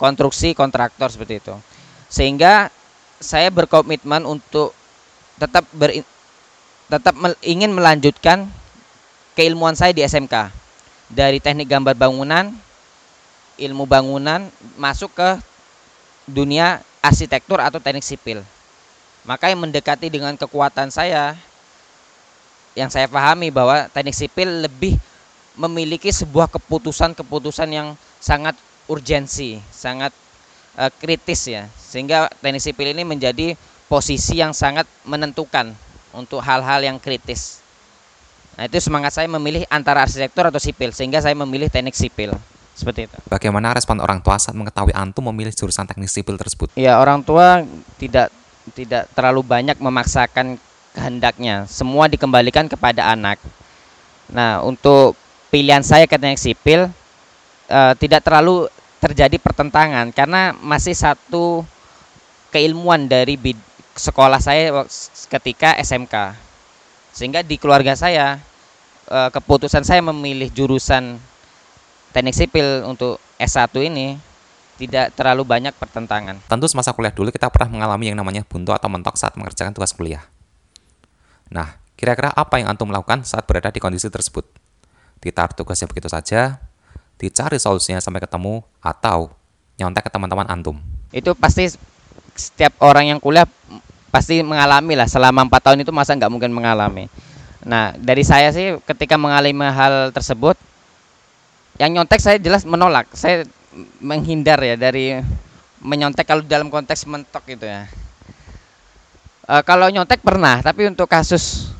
konstruksi 0.00 0.56
kontraktor 0.56 1.12
seperti 1.12 1.44
itu. 1.44 1.54
Sehingga 2.08 2.72
saya 3.20 3.52
berkomitmen 3.52 4.24
untuk 4.24 4.72
tetap 5.36 5.68
ber, 5.76 5.92
tetap 6.88 7.12
mel, 7.20 7.36
ingin 7.44 7.68
melanjutkan 7.70 8.48
keilmuan 9.36 9.76
saya 9.76 9.92
di 9.92 10.00
SMK 10.00 10.48
dari 11.12 11.36
teknik 11.36 11.68
gambar 11.68 11.92
bangunan, 11.92 12.48
ilmu 13.60 13.84
bangunan 13.84 14.48
masuk 14.80 15.12
ke 15.12 15.30
dunia 16.24 16.80
arsitektur 17.04 17.60
atau 17.60 17.76
teknik 17.76 18.02
sipil. 18.02 18.40
Maka 19.28 19.52
yang 19.52 19.60
mendekati 19.60 20.08
dengan 20.08 20.32
kekuatan 20.32 20.88
saya 20.88 21.36
yang 22.72 22.88
saya 22.88 23.04
pahami 23.04 23.52
bahwa 23.52 23.90
teknik 23.92 24.16
sipil 24.16 24.64
lebih 24.64 24.96
memiliki 25.58 26.08
sebuah 26.08 26.48
keputusan-keputusan 26.48 27.68
yang 27.68 27.88
sangat 28.16 28.56
urgensi, 28.90 29.62
sangat 29.70 30.10
uh, 30.74 30.90
kritis 30.98 31.46
ya. 31.46 31.70
Sehingga 31.78 32.26
teknik 32.42 32.62
sipil 32.62 32.90
ini 32.90 33.06
menjadi 33.06 33.54
posisi 33.86 34.42
yang 34.42 34.50
sangat 34.50 34.90
menentukan 35.06 35.70
untuk 36.10 36.42
hal-hal 36.42 36.82
yang 36.82 36.98
kritis. 36.98 37.62
Nah, 38.58 38.66
itu 38.66 38.82
semangat 38.82 39.14
saya 39.14 39.30
memilih 39.30 39.62
antara 39.70 40.02
arsitektur 40.02 40.50
atau 40.50 40.58
sipil 40.58 40.90
sehingga 40.90 41.22
saya 41.22 41.32
memilih 41.38 41.70
teknik 41.70 41.94
sipil. 41.94 42.34
Seperti 42.74 43.10
itu. 43.10 43.16
Bagaimana 43.28 43.76
respon 43.76 44.00
orang 44.00 44.24
tua 44.24 44.40
saat 44.40 44.56
mengetahui 44.56 44.94
antum 44.96 45.28
memilih 45.28 45.52
jurusan 45.52 45.84
teknik 45.84 46.08
sipil 46.08 46.40
tersebut? 46.40 46.72
Ya, 46.78 46.96
orang 46.96 47.20
tua 47.20 47.60
tidak 48.00 48.32
tidak 48.72 49.10
terlalu 49.12 49.44
banyak 49.44 49.76
memaksakan 49.76 50.56
kehendaknya. 50.96 51.68
Semua 51.68 52.08
dikembalikan 52.08 52.70
kepada 52.70 53.12
anak. 53.12 53.36
Nah, 54.30 54.62
untuk 54.64 55.18
pilihan 55.50 55.82
saya 55.82 56.06
ke 56.06 56.16
teknik 56.16 56.40
sipil 56.40 56.88
uh, 57.68 57.92
tidak 57.98 58.22
terlalu 58.22 58.70
terjadi 59.00 59.40
pertentangan 59.40 60.12
karena 60.12 60.52
masih 60.60 60.92
satu 60.92 61.64
keilmuan 62.52 63.08
dari 63.08 63.40
sekolah 63.96 64.38
saya 64.38 64.84
ketika 65.32 65.74
SMK. 65.80 66.36
Sehingga 67.10 67.40
di 67.42 67.56
keluarga 67.56 67.96
saya 67.96 68.38
eh, 69.08 69.30
keputusan 69.32 69.82
saya 69.82 70.04
memilih 70.04 70.52
jurusan 70.52 71.18
teknik 72.12 72.36
sipil 72.36 72.86
untuk 72.86 73.18
S1 73.40 73.72
ini 73.82 74.20
tidak 74.80 75.12
terlalu 75.12 75.44
banyak 75.44 75.76
pertentangan. 75.76 76.40
Tentu 76.48 76.66
semasa 76.68 76.96
kuliah 76.96 77.12
dulu 77.12 77.28
kita 77.28 77.52
pernah 77.52 77.68
mengalami 77.80 78.12
yang 78.12 78.16
namanya 78.16 78.42
buntu 78.48 78.72
atau 78.72 78.88
mentok 78.88 79.16
saat 79.20 79.36
mengerjakan 79.36 79.76
tugas 79.76 79.92
kuliah. 79.92 80.24
Nah, 81.52 81.76
kira-kira 82.00 82.32
apa 82.32 82.56
yang 82.56 82.72
antum 82.72 82.88
lakukan 82.88 83.26
saat 83.28 83.44
berada 83.44 83.68
di 83.68 83.82
kondisi 83.82 84.08
tersebut? 84.08 84.48
Ditaruh 85.20 85.52
tugasnya 85.52 85.84
begitu 85.84 86.08
saja, 86.08 86.56
dicari 87.20 87.60
solusinya 87.60 88.00
sampai 88.00 88.24
ketemu 88.24 88.64
atau 88.80 89.28
nyontek 89.76 90.08
ke 90.08 90.10
teman-teman 90.10 90.48
antum. 90.48 90.80
Itu 91.12 91.36
pasti 91.36 91.68
setiap 92.32 92.80
orang 92.80 93.12
yang 93.12 93.18
kuliah 93.20 93.44
pasti 94.08 94.40
mengalami 94.40 94.96
lah 94.96 95.04
selama 95.04 95.44
empat 95.44 95.60
tahun 95.70 95.84
itu 95.84 95.92
masa 95.92 96.16
nggak 96.16 96.32
mungkin 96.32 96.48
mengalami. 96.50 97.12
Nah 97.68 97.92
dari 98.00 98.24
saya 98.24 98.48
sih 98.56 98.80
ketika 98.88 99.20
mengalami 99.20 99.68
hal 99.68 100.08
tersebut, 100.16 100.56
yang 101.76 101.92
nyontek 101.92 102.24
saya 102.24 102.40
jelas 102.40 102.64
menolak. 102.64 103.12
Saya 103.12 103.44
menghindar 104.00 104.58
ya 104.64 104.80
dari 104.80 105.20
menyontek 105.80 106.24
kalau 106.24 106.44
dalam 106.44 106.72
konteks 106.72 107.04
mentok 107.04 107.44
gitu 107.48 107.64
ya. 107.68 107.88
E, 109.48 109.54
kalau 109.64 109.88
nyontek 109.88 110.20
pernah, 110.20 110.60
tapi 110.60 110.88
untuk 110.88 111.08
kasus 111.08 111.72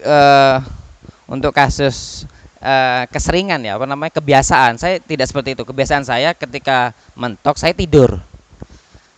e, 0.00 0.16
untuk 1.24 1.54
kasus 1.56 2.28
e, 2.62 2.74
keseringan 3.10 3.58
ya 3.66 3.74
apa 3.74 3.84
namanya 3.90 4.14
kebiasaan 4.22 4.78
saya 4.78 5.02
tidak 5.02 5.26
seperti 5.26 5.58
itu. 5.58 5.66
Kebiasaan 5.66 6.06
saya 6.06 6.30
ketika 6.32 6.94
mentok 7.18 7.58
saya 7.58 7.74
tidur 7.74 8.22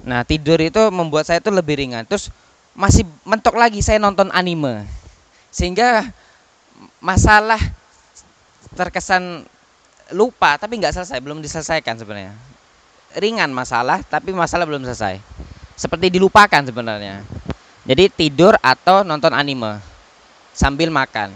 Nah 0.05 0.21
tidur 0.23 0.61
itu 0.61 0.79
membuat 0.93 1.25
saya 1.25 1.41
itu 1.41 1.49
lebih 1.49 1.81
ringan. 1.81 2.05
Terus 2.05 2.29
masih 2.77 3.09
mentok 3.25 3.57
lagi 3.57 3.81
saya 3.81 3.97
nonton 3.97 4.29
anime, 4.31 4.85
sehingga 5.49 6.13
masalah 7.01 7.59
terkesan 8.77 9.49
lupa 10.13 10.61
tapi 10.61 10.77
nggak 10.77 10.93
selesai, 10.93 11.19
belum 11.25 11.41
diselesaikan 11.41 11.97
sebenarnya. 11.97 12.37
Ringan 13.17 13.49
masalah 13.51 14.05
tapi 14.05 14.37
masalah 14.37 14.69
belum 14.69 14.85
selesai. 14.85 15.19
Seperti 15.75 16.13
dilupakan 16.13 16.63
sebenarnya. 16.63 17.25
Jadi 17.89 18.05
tidur 18.13 18.55
atau 18.61 19.03
nonton 19.03 19.33
anime 19.33 19.81
sambil 20.53 20.93
makan. 20.93 21.33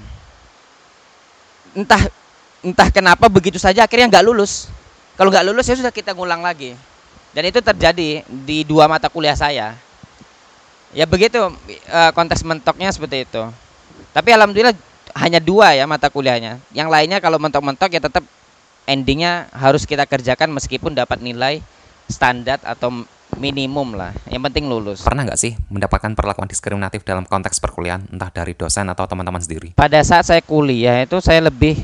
Entah 1.78 2.11
entah 2.58 2.90
kenapa 2.90 3.30
begitu 3.30 3.54
saja 3.62 3.87
akhirnya 3.87 4.11
nggak 4.11 4.26
lulus. 4.26 4.66
Kalau 5.14 5.30
nggak 5.30 5.47
lulus 5.47 5.70
ya 5.70 5.78
sudah 5.78 5.94
kita 5.94 6.11
ngulang 6.11 6.42
lagi. 6.42 6.75
Dan 7.30 7.47
itu 7.47 7.62
terjadi 7.62 8.26
di 8.26 8.66
dua 8.66 8.90
mata 8.90 9.06
kuliah 9.06 9.38
saya. 9.38 9.78
Ya 10.90 11.06
begitu 11.06 11.38
eh, 11.70 12.11
konteks 12.11 12.42
mentoknya 12.42 12.90
seperti 12.90 13.30
itu. 13.30 13.42
Tapi 14.11 14.35
alhamdulillah 14.35 14.75
hanya 15.14 15.38
dua 15.38 15.78
ya 15.78 15.87
mata 15.87 16.11
kuliahnya. 16.11 16.58
Yang 16.75 16.88
lainnya 16.90 17.18
kalau 17.23 17.38
mentok-mentok 17.38 17.94
ya 17.94 18.02
tetap 18.02 18.26
endingnya 18.88 19.47
harus 19.54 19.87
kita 19.87 20.02
kerjakan 20.08 20.50
meskipun 20.50 20.97
dapat 20.97 21.20
nilai 21.23 21.61
standar 22.08 22.58
atau 22.64 23.04
minimum 23.37 23.98
lah. 23.98 24.16
Yang 24.33 24.42
penting 24.48 24.64
lulus. 24.72 25.05
Pernah 25.05 25.29
nggak 25.29 25.40
sih 25.40 25.53
mendapatkan 25.68 26.16
perlakuan 26.16 26.48
diskriminatif 26.48 27.05
dalam 27.05 27.29
konteks 27.29 27.61
perkuliahan, 27.61 28.09
entah 28.09 28.33
dari 28.33 28.57
dosen 28.57 28.88
atau 28.88 29.05
teman-teman 29.05 29.42
sendiri? 29.44 29.76
Pada 29.76 30.00
saat 30.00 30.24
saya 30.24 30.40
kuliah 30.40 31.05
itu 31.05 31.20
saya 31.20 31.44
lebih 31.44 31.76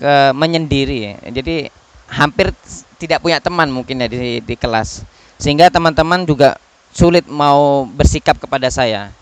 ke 0.00 0.14
menyendiri. 0.32 1.20
Jadi 1.28 1.68
hampir 2.10 2.50
tidak 2.98 3.22
punya 3.22 3.38
teman 3.38 3.70
mungkin 3.70 4.02
ya 4.02 4.08
di, 4.10 4.42
di 4.42 4.56
kelas 4.58 5.06
sehingga 5.40 5.70
teman-teman 5.70 6.26
juga 6.26 6.58
sulit 6.90 7.24
mau 7.30 7.86
bersikap 7.86 8.36
kepada 8.36 8.68
saya 8.68 9.14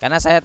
karena 0.00 0.16
saya 0.18 0.40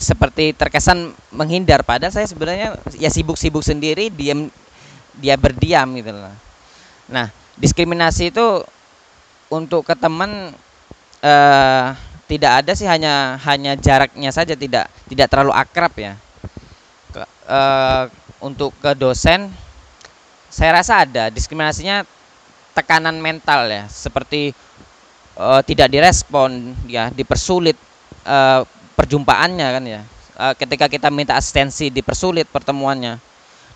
seperti 0.00 0.56
terkesan 0.56 1.12
menghindar 1.30 1.84
pada 1.84 2.08
saya 2.08 2.24
sebenarnya 2.26 2.80
ya 2.96 3.08
sibuk-sibuk 3.12 3.62
sendiri 3.62 4.08
diam 4.10 4.48
dia 5.20 5.36
berdiam 5.36 5.86
gitu 5.94 6.10
loh 6.10 6.34
nah 7.06 7.30
diskriminasi 7.60 8.34
itu 8.34 8.64
untuk 9.50 9.86
ke 9.86 9.94
teman 9.94 10.52
eh, 11.22 11.86
tidak 12.26 12.52
ada 12.62 12.72
sih 12.74 12.88
hanya 12.90 13.38
hanya 13.46 13.78
jaraknya 13.78 14.30
saja 14.34 14.58
tidak 14.58 14.90
tidak 15.06 15.26
terlalu 15.30 15.54
akrab 15.54 15.92
ya. 15.94 16.12
Ke, 17.14 17.22
eh, 17.26 18.04
untuk 18.42 18.74
ke 18.82 18.92
dosen 18.98 19.48
saya 20.50 20.80
rasa 20.82 21.04
ada. 21.04 21.28
Diskriminasinya 21.30 22.02
tekanan 22.76 23.16
mental 23.16 23.72
ya 23.72 23.88
seperti 23.88 24.52
uh, 25.36 25.64
tidak 25.64 25.88
direspon 25.88 26.76
ya 26.84 27.08
dipersulit 27.08 27.76
uh, 28.24 28.64
perjumpaannya 28.96 29.68
kan 29.68 29.84
ya. 29.84 30.00
Uh, 30.36 30.52
ketika 30.52 30.84
kita 30.84 31.08
minta 31.08 31.36
asistensi 31.36 31.88
dipersulit 31.88 32.48
pertemuannya. 32.48 33.16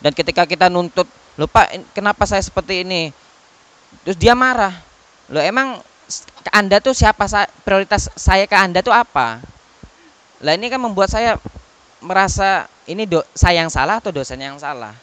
Dan 0.00 0.12
ketika 0.16 0.48
kita 0.48 0.72
nuntut 0.72 1.08
lupa 1.36 1.68
kenapa 1.92 2.24
saya 2.24 2.40
seperti 2.40 2.84
ini? 2.84 3.12
Terus 4.04 4.16
dia 4.16 4.32
marah 4.32 4.89
lo 5.30 5.38
emang 5.38 5.78
anda 6.50 6.82
tuh 6.82 6.92
siapa 6.92 7.26
prioritas 7.62 8.10
saya 8.18 8.44
ke 8.50 8.56
anda 8.58 8.82
tuh 8.82 8.92
apa 8.92 9.38
lah 10.42 10.52
ini 10.56 10.66
kan 10.66 10.80
membuat 10.82 11.12
saya 11.12 11.38
merasa 12.02 12.66
ini 12.88 13.06
do, 13.06 13.22
saya 13.36 13.62
yang 13.62 13.70
salah 13.70 14.02
atau 14.02 14.10
dosen 14.10 14.40
yang 14.40 14.58
salah 14.58 14.96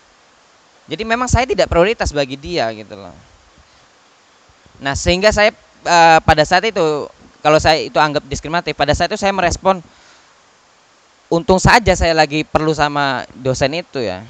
jadi 0.87 1.03
memang 1.03 1.27
saya 1.27 1.43
tidak 1.43 1.67
prioritas 1.67 2.15
bagi 2.15 2.39
dia 2.39 2.71
gitu 2.71 2.95
loh. 2.95 3.11
Nah, 4.79 4.95
sehingga 4.95 5.35
saya 5.35 5.51
uh, 5.83 6.19
pada 6.23 6.47
saat 6.47 6.63
itu 6.63 7.11
kalau 7.43 7.59
saya 7.59 7.83
itu 7.83 7.99
anggap 7.99 8.23
diskriminatif, 8.23 8.71
pada 8.73 8.95
saat 8.95 9.11
itu 9.11 9.19
saya 9.19 9.35
merespon 9.35 9.83
untung 11.27 11.59
saja 11.59 11.91
saya 11.91 12.15
lagi 12.15 12.47
perlu 12.47 12.71
sama 12.71 13.27
dosen 13.35 13.75
itu 13.75 13.99
ya. 13.99 14.23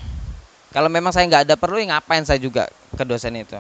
Kalau 0.74 0.90
memang 0.90 1.14
saya 1.14 1.30
nggak 1.30 1.46
ada 1.46 1.56
perlu, 1.56 1.78
ya 1.78 1.94
ngapain 1.94 2.26
saya 2.26 2.42
juga 2.42 2.66
ke 2.98 3.06
dosen 3.06 3.38
itu? 3.38 3.58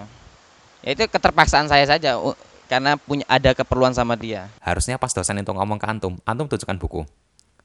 Ya 0.85 0.93
itu 0.93 1.03
keterpaksaan 1.09 1.67
saya 1.71 1.85
saja 1.89 2.19
karena 2.67 2.99
punya 2.99 3.25
ada 3.31 3.55
keperluan 3.55 3.95
sama 3.95 4.13
dia. 4.19 4.51
Harusnya 4.61 4.99
pas 4.99 5.15
dosen 5.15 5.39
itu 5.39 5.51
ngomong 5.51 5.79
ke 5.79 5.87
antum, 5.87 6.13
antum 6.27 6.45
tunjukkan 6.45 6.77
buku. 6.77 7.01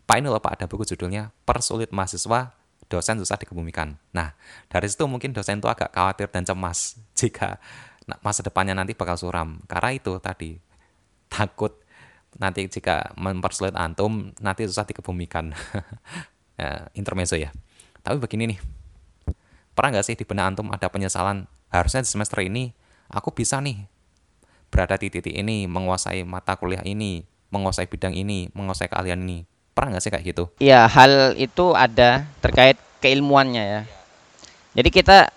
Pak 0.06 0.16
ini 0.18 0.26
loh 0.30 0.42
Pak 0.42 0.58
ada 0.58 0.66
buku 0.66 0.82
judulnya 0.82 1.30
Persulit 1.46 1.94
Mahasiswa 1.94 2.54
dosen 2.92 3.16
susah 3.16 3.40
dikebumikan. 3.40 3.96
Nah, 4.12 4.36
dari 4.68 4.84
situ 4.84 5.08
mungkin 5.08 5.32
dosen 5.32 5.64
itu 5.64 5.68
agak 5.72 5.96
khawatir 5.96 6.28
dan 6.28 6.44
cemas 6.44 7.00
jika 7.18 7.56
masa 8.20 8.44
depannya 8.44 8.76
nanti 8.76 8.92
bakal 8.92 9.16
suram. 9.16 9.64
Karena 9.64 9.96
itu 9.96 10.12
tadi, 10.20 10.60
takut 11.32 11.80
nanti 12.36 12.68
jika 12.68 13.16
mempersulit 13.16 13.72
antum, 13.72 14.36
nanti 14.44 14.68
susah 14.68 14.84
dikebumikan. 14.84 15.56
ya, 16.60 16.92
intermezzo 16.92 17.40
ya. 17.40 17.48
Tapi 18.04 18.20
begini 18.20 18.52
nih, 18.52 18.58
pernah 19.72 19.96
nggak 19.96 20.06
sih 20.12 20.16
di 20.18 20.28
benak 20.28 20.52
antum 20.52 20.68
ada 20.68 20.92
penyesalan, 20.92 21.48
harusnya 21.72 22.04
di 22.04 22.10
semester 22.12 22.44
ini 22.44 22.76
aku 23.12 23.30
bisa 23.30 23.60
nih 23.60 23.84
berada 24.72 24.96
di 24.96 25.12
titik 25.12 25.36
ini, 25.36 25.68
menguasai 25.68 26.24
mata 26.24 26.56
kuliah 26.56 26.80
ini, 26.82 27.22
menguasai 27.52 27.84
bidang 27.84 28.16
ini, 28.16 28.48
menguasai 28.56 28.88
keahlian 28.88 29.20
ini. 29.20 29.44
Pernah 29.76 29.96
nggak 29.96 30.02
sih 30.04 30.12
kayak 30.12 30.24
gitu? 30.32 30.44
Iya, 30.56 30.88
hal 30.88 31.36
itu 31.36 31.76
ada 31.76 32.24
terkait 32.40 32.80
keilmuannya 33.04 33.62
ya. 33.62 33.80
Jadi 34.72 34.88
kita 34.88 35.28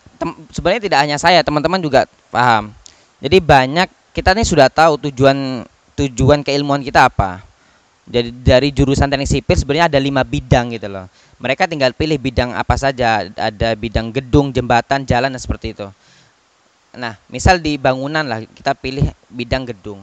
sebenarnya 0.55 0.88
tidak 0.88 0.99
hanya 1.03 1.17
saya, 1.19 1.43
teman-teman 1.43 1.83
juga 1.83 2.07
paham. 2.31 2.71
Jadi 3.19 3.38
banyak 3.43 3.88
kita 4.15 4.31
ini 4.31 4.47
sudah 4.47 4.71
tahu 4.71 5.11
tujuan 5.11 5.67
tujuan 5.99 6.39
keilmuan 6.43 6.79
kita 6.79 7.11
apa. 7.11 7.43
Jadi 8.05 8.29
dari 8.31 8.69
jurusan 8.69 9.09
teknik 9.09 9.27
sipil 9.27 9.57
sebenarnya 9.57 9.89
ada 9.91 9.99
lima 9.99 10.21
bidang 10.21 10.71
gitu 10.77 10.88
loh. 10.88 11.09
Mereka 11.41 11.67
tinggal 11.67 11.91
pilih 11.91 12.15
bidang 12.21 12.53
apa 12.53 12.77
saja. 12.77 13.27
Ada 13.33 13.73
bidang 13.75 14.13
gedung, 14.13 14.53
jembatan, 14.53 15.03
jalan 15.03 15.33
dan 15.33 15.41
seperti 15.41 15.73
itu. 15.73 15.88
Nah, 16.95 17.19
misal 17.27 17.60
di 17.60 17.75
bangunan 17.75 18.23
lah 18.23 18.43
kita 18.43 18.73
pilih 18.75 19.05
bidang 19.27 19.67
gedung. 19.67 20.01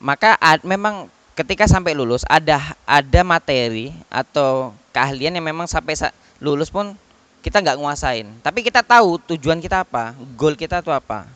Maka 0.00 0.34
memang 0.64 1.06
ketika 1.36 1.64
sampai 1.68 1.96
lulus 1.96 2.26
ada 2.28 2.60
ada 2.84 3.20
materi 3.24 3.94
atau 4.10 4.76
keahlian 4.92 5.36
yang 5.36 5.46
memang 5.46 5.64
sampai 5.70 5.96
lulus 6.42 6.68
pun 6.72 6.96
kita 7.40 7.60
nggak 7.60 7.78
nguasain. 7.80 8.28
Tapi 8.44 8.60
kita 8.64 8.84
tahu 8.84 9.20
tujuan 9.32 9.60
kita 9.60 9.84
apa 9.84 10.16
goal 10.36 10.56
kita 10.56 10.84
itu 10.84 10.92
apa. 10.92 11.28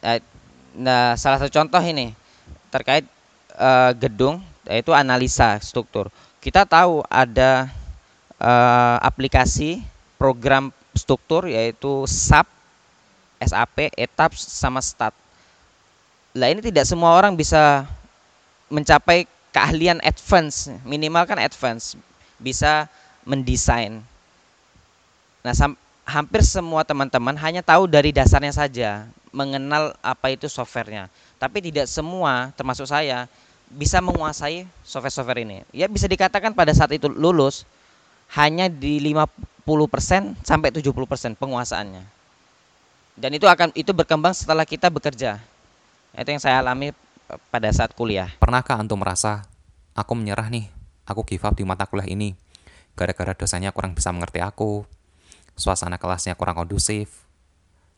Nah, 0.00 0.16
nah 0.76 1.04
salah 1.16 1.40
satu 1.40 1.52
contoh 1.52 1.80
ini 1.80 2.12
terkait 2.72 3.04
uh, 3.56 3.92
gedung 3.96 4.40
yaitu 4.68 4.92
analisa 4.92 5.56
struktur. 5.60 6.08
Kita 6.40 6.64
tahu 6.64 7.02
ada 7.08 7.68
uh, 8.38 8.96
aplikasi 9.02 9.82
program 10.16 10.72
struktur 10.96 11.44
yaitu 11.48 12.08
SAP 12.08 12.55
SAP 13.40 13.92
etap 13.96 14.32
sama 14.36 14.80
STAT 14.80 15.12
lah 16.36 16.52
ini 16.52 16.60
tidak 16.60 16.84
semua 16.84 17.16
orang 17.16 17.32
bisa 17.32 17.88
mencapai 18.68 19.24
keahlian 19.56 20.04
advance. 20.04 20.68
Minimal 20.84 21.24
kan 21.24 21.40
advance 21.40 21.96
bisa 22.36 22.92
mendesain. 23.24 24.04
Nah 25.40 25.54
hampir 26.04 26.44
semua 26.44 26.84
teman-teman 26.84 27.32
hanya 27.40 27.64
tahu 27.64 27.88
dari 27.88 28.12
dasarnya 28.12 28.52
saja 28.52 29.08
mengenal 29.32 29.96
apa 30.04 30.36
itu 30.36 30.44
softwarenya. 30.44 31.08
Tapi 31.40 31.64
tidak 31.64 31.88
semua 31.88 32.52
termasuk 32.52 32.84
saya 32.84 33.24
bisa 33.72 34.04
menguasai 34.04 34.68
software-software 34.84 35.40
ini. 35.40 35.64
Ya 35.72 35.88
bisa 35.88 36.04
dikatakan 36.04 36.52
pada 36.52 36.76
saat 36.76 36.92
itu 36.92 37.08
lulus 37.08 37.64
hanya 38.36 38.68
di 38.68 39.00
50% 39.00 40.36
sampai 40.44 40.68
70% 40.68 40.92
penguasaannya 41.40 42.15
dan 43.16 43.32
itu 43.32 43.48
akan 43.48 43.72
itu 43.72 43.90
berkembang 43.96 44.36
setelah 44.36 44.68
kita 44.68 44.92
bekerja 44.92 45.40
itu 46.16 46.28
yang 46.32 46.40
saya 46.40 46.64
alami 46.64 46.96
pada 47.52 47.68
saat 47.68 47.92
kuliah. 47.92 48.32
Pernahkah 48.40 48.80
antum 48.80 48.96
merasa, 48.96 49.44
aku 49.92 50.16
menyerah 50.16 50.48
nih, 50.48 50.72
aku 51.04 51.26
give 51.28 51.44
up 51.44 51.52
di 51.52 51.66
mata 51.68 51.84
kuliah 51.84 52.08
ini, 52.08 52.32
gara-gara 52.96 53.36
dosanya 53.36 53.68
kurang 53.74 53.92
bisa 53.92 54.08
mengerti 54.16 54.40
aku, 54.40 54.88
suasana 55.52 56.00
kelasnya 56.00 56.32
kurang 56.38 56.56
kondusif, 56.56 57.26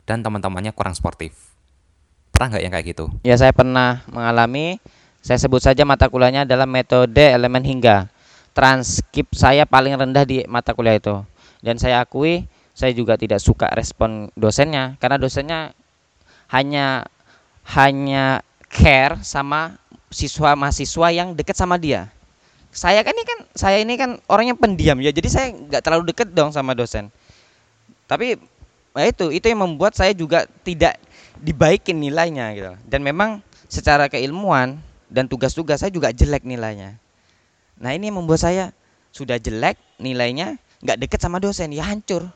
dan 0.03 0.19
teman-temannya 0.19 0.75
kurang 0.75 0.91
sportif. 0.97 1.31
Pernah 2.35 2.55
nggak 2.55 2.63
yang 2.63 2.73
kayak 2.75 2.87
gitu? 2.91 3.05
Ya, 3.23 3.35
saya 3.39 3.55
pernah 3.55 4.03
mengalami. 4.11 4.79
Saya 5.19 5.35
sebut 5.35 5.59
saja 5.59 5.83
mata 5.83 6.07
kuliahnya 6.07 6.47
adalah 6.47 6.63
metode 6.63 7.19
elemen 7.19 7.59
hingga. 7.63 8.07
Transkrip 8.55 9.35
saya 9.35 9.67
paling 9.67 9.95
rendah 9.95 10.23
di 10.23 10.47
mata 10.47 10.71
kuliah 10.71 10.95
itu. 10.95 11.19
Dan 11.59 11.75
saya 11.75 11.99
akui 11.99 12.47
saya 12.79 12.95
juga 12.95 13.19
tidak 13.19 13.43
suka 13.43 13.67
respon 13.75 14.31
dosennya 14.39 14.95
karena 15.03 15.19
dosennya 15.19 15.75
hanya 16.47 17.03
hanya 17.67 18.39
care 18.71 19.19
sama 19.19 19.75
siswa 20.07 20.55
mahasiswa 20.55 21.07
yang 21.11 21.35
dekat 21.35 21.59
sama 21.59 21.75
dia. 21.75 22.07
Saya 22.71 23.03
kan 23.03 23.11
ini 23.11 23.25
kan 23.27 23.39
saya 23.51 23.77
ini 23.83 23.99
kan 23.99 24.15
orangnya 24.31 24.55
pendiam 24.55 24.95
ya, 25.03 25.11
jadi 25.11 25.27
saya 25.27 25.47
nggak 25.51 25.83
terlalu 25.83 26.15
dekat 26.15 26.31
dong 26.31 26.55
sama 26.55 26.71
dosen. 26.71 27.11
Tapi 28.07 28.39
ya 28.95 29.05
itu 29.11 29.27
itu 29.27 29.45
yang 29.51 29.59
membuat 29.59 29.99
saya 29.99 30.15
juga 30.15 30.47
tidak 30.63 30.95
dibaikin 31.43 31.99
nilainya 31.99 32.55
gitu. 32.55 32.71
Dan 32.87 33.03
memang 33.03 33.43
secara 33.67 34.07
keilmuan 34.07 34.79
dan 35.11 35.27
tugas-tugas 35.27 35.83
saya 35.83 35.91
juga 35.91 36.15
jelek 36.15 36.47
nilainya. 36.47 36.95
Nah 37.75 37.91
ini 37.91 38.07
yang 38.07 38.23
membuat 38.23 38.39
saya 38.39 38.71
sudah 39.11 39.35
jelek 39.35 39.75
nilainya 39.99 40.55
nggak 40.79 40.95
deket 40.95 41.19
sama 41.19 41.43
dosen 41.43 41.75
ya 41.75 41.83
hancur 41.83 42.31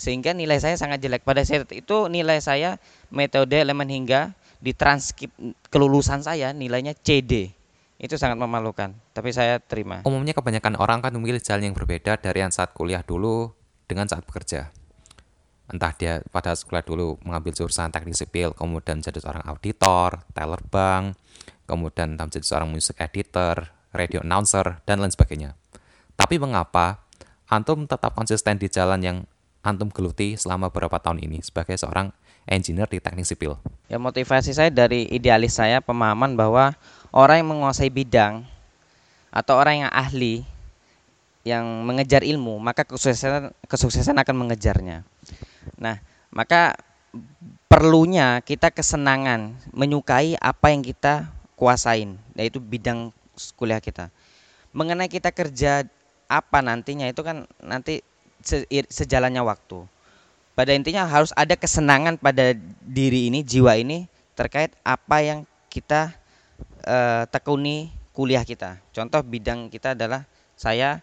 sehingga 0.00 0.32
nilai 0.32 0.56
saya 0.56 0.80
sangat 0.80 1.04
jelek 1.04 1.22
pada 1.22 1.44
saat 1.44 1.68
itu 1.70 2.08
nilai 2.08 2.40
saya 2.40 2.80
metode 3.12 3.60
elemen 3.60 3.86
hingga 3.86 4.32
di 4.58 4.72
transkrip 4.72 5.28
kelulusan 5.68 6.24
saya 6.24 6.56
nilainya 6.56 6.96
CD 6.96 7.52
itu 8.00 8.16
sangat 8.16 8.40
memalukan 8.40 8.96
tapi 9.12 9.30
saya 9.36 9.60
terima 9.60 10.00
Umumnya 10.08 10.32
kebanyakan 10.32 10.80
orang 10.80 11.04
kan 11.04 11.12
memilih 11.12 11.44
jalan 11.44 11.70
yang 11.70 11.76
berbeda 11.76 12.16
dari 12.16 12.40
yang 12.40 12.48
saat 12.48 12.72
kuliah 12.72 13.04
dulu 13.04 13.60
dengan 13.90 14.06
saat 14.06 14.22
bekerja. 14.22 14.70
Entah 15.66 15.90
dia 15.98 16.22
pada 16.30 16.54
sekolah 16.54 16.86
dulu 16.86 17.18
mengambil 17.26 17.50
jurusan 17.50 17.90
teknik 17.90 18.14
sipil, 18.14 18.54
kemudian 18.54 19.02
jadi 19.02 19.18
seorang 19.18 19.42
auditor, 19.50 20.22
teller 20.30 20.62
bank, 20.66 21.18
kemudian 21.66 22.14
menjadi 22.14 22.42
seorang 22.42 22.70
music 22.70 22.98
editor, 23.02 23.70
radio 23.90 24.22
announcer, 24.22 24.82
dan 24.86 25.02
lain 25.02 25.10
sebagainya. 25.10 25.58
Tapi 26.14 26.38
mengapa 26.38 27.02
Antum 27.50 27.82
tetap 27.82 28.14
konsisten 28.14 28.62
di 28.62 28.70
jalan 28.70 29.02
yang 29.02 29.16
Antum 29.60 29.92
geluti 29.92 30.40
selama 30.40 30.72
beberapa 30.72 30.96
tahun 30.96 31.20
ini 31.20 31.44
sebagai 31.44 31.76
seorang 31.76 32.08
engineer 32.48 32.88
di 32.88 32.96
teknik 32.96 33.28
sipil? 33.28 33.60
Ya 33.92 34.00
motivasi 34.00 34.56
saya 34.56 34.72
dari 34.72 35.04
idealis 35.12 35.60
saya 35.60 35.84
pemahaman 35.84 36.32
bahwa 36.32 36.72
orang 37.12 37.44
yang 37.44 37.48
menguasai 37.52 37.92
bidang 37.92 38.48
atau 39.28 39.60
orang 39.60 39.86
yang 39.86 39.92
ahli 39.92 40.42
yang 41.44 41.64
mengejar 41.84 42.20
ilmu 42.24 42.56
maka 42.60 42.88
kesuksesan 42.88 43.52
kesuksesan 43.68 44.16
akan 44.16 44.36
mengejarnya. 44.46 45.04
Nah, 45.76 46.00
maka 46.32 46.76
perlunya 47.68 48.40
kita 48.40 48.72
kesenangan 48.72 49.56
menyukai 49.76 50.40
apa 50.40 50.72
yang 50.72 50.80
kita 50.80 51.28
kuasain 51.56 52.16
yaitu 52.32 52.60
bidang 52.60 53.12
kuliah 53.60 53.80
kita. 53.80 54.08
Mengenai 54.72 55.12
kita 55.12 55.34
kerja 55.34 55.84
apa 56.30 56.58
nantinya 56.62 57.10
itu 57.10 57.20
kan 57.26 57.44
nanti 57.58 58.06
se 58.40 58.66
sejalannya 58.68 59.42
waktu. 59.44 59.84
Pada 60.54 60.76
intinya 60.76 61.08
harus 61.08 61.32
ada 61.38 61.56
kesenangan 61.56 62.20
pada 62.20 62.52
diri 62.84 63.32
ini, 63.32 63.40
jiwa 63.40 63.80
ini 63.80 64.04
terkait 64.36 64.74
apa 64.84 65.24
yang 65.24 65.40
kita 65.72 66.12
uh, 66.84 67.24
tekuni 67.30 67.88
kuliah 68.12 68.44
kita. 68.44 68.76
Contoh 68.92 69.24
bidang 69.24 69.72
kita 69.72 69.96
adalah 69.96 70.26
saya 70.58 71.00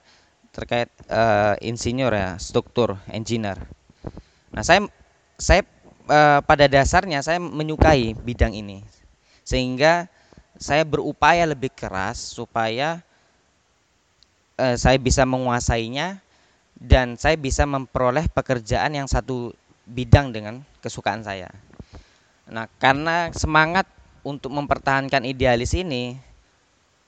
terkait 0.53 0.89
uh, 1.09 1.57
insinyur 1.61 2.13
ya, 2.13 2.37
struktur, 2.37 2.97
engineer. 3.09 3.57
Nah, 4.53 4.61
saya 4.61 4.85
saya 5.37 5.65
uh, 6.09 6.41
pada 6.41 6.65
dasarnya 6.69 7.21
saya 7.25 7.41
menyukai 7.41 8.13
bidang 8.13 8.53
ini. 8.53 8.81
Sehingga 9.47 10.05
saya 10.57 10.83
berupaya 10.83 11.45
lebih 11.45 11.69
keras 11.73 12.19
supaya 12.35 13.01
uh, 14.57 14.75
saya 14.75 14.97
bisa 14.97 15.23
menguasainya 15.23 16.19
dan 16.77 17.17
saya 17.17 17.33
bisa 17.35 17.65
memperoleh 17.65 18.29
pekerjaan 18.29 18.93
yang 18.93 19.09
satu 19.09 19.53
bidang 19.89 20.29
dengan 20.29 20.61
kesukaan 20.79 21.25
saya. 21.25 21.49
Nah, 22.47 22.69
karena 22.77 23.33
semangat 23.33 23.89
untuk 24.21 24.53
mempertahankan 24.53 25.25
idealis 25.25 25.73
ini, 25.73 26.15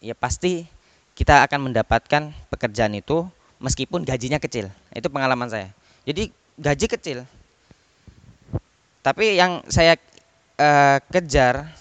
ya 0.01 0.17
pasti 0.17 0.65
kita 1.13 1.45
akan 1.45 1.71
mendapatkan 1.71 2.33
pekerjaan 2.49 2.97
itu 2.97 3.29
meskipun 3.61 4.03
gajinya 4.03 4.41
kecil. 4.41 4.73
Itu 4.91 5.07
pengalaman 5.07 5.47
saya. 5.47 5.69
Jadi 6.03 6.33
gaji 6.59 6.85
kecil, 6.89 7.23
tapi 8.99 9.39
yang 9.39 9.63
saya 9.71 9.95
uh, 10.59 10.99
kejar 11.07 11.71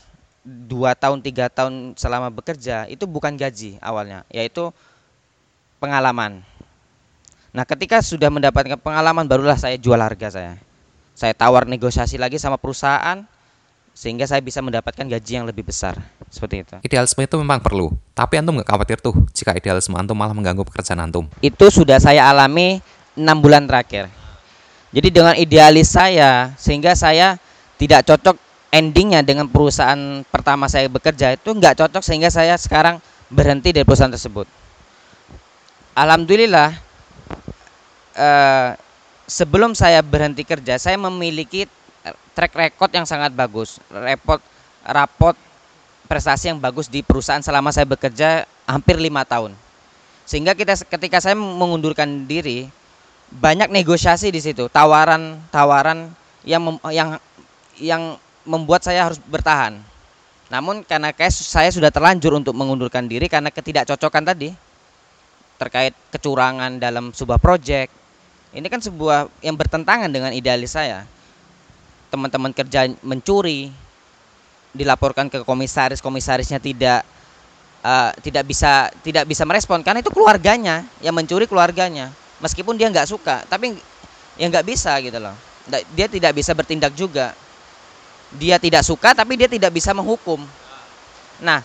dua 0.46 0.94
tahun 0.94 1.18
tiga 1.20 1.50
tahun 1.50 1.98
selama 1.98 2.30
bekerja 2.30 2.86
itu 2.86 3.04
bukan 3.10 3.34
gaji 3.34 3.76
awalnya, 3.82 4.22
yaitu 4.30 4.70
pengalaman. 5.82 6.46
Nah, 7.48 7.64
ketika 7.64 8.04
sudah 8.04 8.28
mendapatkan 8.28 8.76
pengalaman 8.76 9.24
barulah 9.24 9.56
saya 9.56 9.80
jual 9.80 9.96
harga 9.96 10.28
saya. 10.28 10.54
Saya 11.16 11.34
tawar 11.34 11.66
negosiasi 11.66 12.20
lagi 12.20 12.38
sama 12.38 12.60
perusahaan 12.60 13.26
sehingga 13.96 14.22
saya 14.30 14.38
bisa 14.38 14.62
mendapatkan 14.62 15.02
gaji 15.02 15.32
yang 15.42 15.46
lebih 15.48 15.66
besar. 15.66 15.98
Seperti 16.30 16.62
itu. 16.62 16.76
Idealisme 16.86 17.24
itu 17.24 17.34
memang 17.40 17.58
perlu, 17.58 17.90
tapi 18.14 18.38
antum 18.38 18.54
nggak 18.54 18.68
khawatir 18.68 19.02
tuh 19.02 19.16
jika 19.34 19.56
idealisme 19.56 19.96
antum 19.98 20.14
malah 20.14 20.36
mengganggu 20.36 20.62
pekerjaan 20.62 21.02
antum. 21.02 21.26
Itu 21.42 21.72
sudah 21.72 21.98
saya 21.98 22.28
alami 22.28 22.78
enam 23.18 23.42
bulan 23.42 23.66
terakhir. 23.66 24.06
Jadi 24.94 25.08
dengan 25.10 25.34
idealis 25.34 25.90
saya 25.90 26.54
sehingga 26.54 26.94
saya 26.94 27.40
tidak 27.80 28.06
cocok 28.06 28.36
endingnya 28.70 29.24
dengan 29.24 29.48
perusahaan 29.48 30.22
pertama 30.28 30.68
saya 30.68 30.86
bekerja 30.86 31.34
itu 31.34 31.50
nggak 31.50 31.82
cocok 31.82 32.02
sehingga 32.04 32.28
saya 32.28 32.54
sekarang 32.54 33.00
berhenti 33.32 33.74
dari 33.74 33.82
perusahaan 33.82 34.12
tersebut. 34.12 34.46
Alhamdulillah 35.98 36.87
uh, 38.18 38.74
sebelum 39.30 39.78
saya 39.78 40.02
berhenti 40.02 40.42
kerja, 40.42 40.76
saya 40.76 40.98
memiliki 40.98 41.70
track 42.34 42.54
record 42.54 42.90
yang 42.90 43.06
sangat 43.06 43.30
bagus, 43.34 43.78
repot 43.90 44.42
rapot 44.82 45.34
prestasi 46.08 46.48
yang 46.48 46.58
bagus 46.58 46.88
di 46.88 47.04
perusahaan 47.04 47.44
selama 47.44 47.68
saya 47.70 47.84
bekerja 47.84 48.48
hampir 48.64 48.96
lima 48.96 49.22
tahun. 49.22 49.52
Sehingga 50.24 50.56
kita 50.56 50.76
ketika 50.88 51.20
saya 51.20 51.36
mengundurkan 51.36 52.24
diri, 52.28 52.68
banyak 53.28 53.68
negosiasi 53.68 54.32
di 54.32 54.40
situ, 54.40 54.68
tawaran-tawaran 54.72 56.12
yang 56.44 56.62
mem, 56.64 56.76
yang 56.92 57.10
yang 57.76 58.02
membuat 58.48 58.84
saya 58.84 59.08
harus 59.08 59.20
bertahan. 59.20 59.80
Namun 60.48 60.80
karena 60.80 61.12
saya 61.28 61.68
sudah 61.68 61.92
terlanjur 61.92 62.32
untuk 62.32 62.56
mengundurkan 62.56 63.04
diri 63.04 63.28
karena 63.28 63.52
ketidakcocokan 63.52 64.24
tadi 64.24 64.56
terkait 65.60 65.92
kecurangan 66.08 66.80
dalam 66.80 67.12
sebuah 67.12 67.36
proyek, 67.36 67.92
ini 68.52 68.66
kan 68.72 68.80
sebuah 68.80 69.28
yang 69.44 69.54
bertentangan 69.54 70.08
dengan 70.08 70.32
idealis 70.32 70.72
saya. 70.72 71.04
Teman-teman 72.08 72.56
kerja 72.56 72.88
mencuri, 73.04 73.68
dilaporkan 74.72 75.28
ke 75.28 75.44
komisaris, 75.44 76.00
komisarisnya 76.00 76.56
tidak 76.56 77.04
uh, 77.84 78.16
tidak 78.24 78.48
bisa 78.48 78.88
tidak 79.04 79.28
bisa 79.28 79.44
merespon 79.44 79.84
karena 79.84 80.00
itu 80.00 80.08
keluarganya 80.08 80.88
yang 81.04 81.12
mencuri 81.12 81.44
keluarganya. 81.44 82.08
Meskipun 82.38 82.78
dia 82.78 82.88
nggak 82.88 83.10
suka, 83.10 83.44
tapi 83.50 83.76
ya 84.38 84.46
nggak 84.46 84.64
bisa 84.64 84.94
gitu 85.02 85.18
loh. 85.18 85.34
Dia 85.92 86.08
tidak 86.08 86.32
bisa 86.32 86.56
bertindak 86.56 86.96
juga. 86.96 87.36
Dia 88.32 88.56
tidak 88.56 88.86
suka, 88.86 89.12
tapi 89.12 89.36
dia 89.36 89.50
tidak 89.50 89.74
bisa 89.74 89.92
menghukum. 89.92 90.40
Nah, 91.42 91.60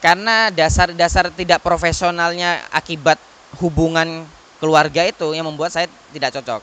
karena 0.00 0.48
dasar-dasar 0.48 1.28
tidak 1.34 1.60
profesionalnya 1.60 2.64
akibat 2.72 3.20
hubungan 3.60 4.24
keluarga 4.62 5.02
itu 5.02 5.34
yang 5.34 5.50
membuat 5.50 5.74
saya 5.74 5.90
tidak 6.14 6.38
cocok. 6.38 6.62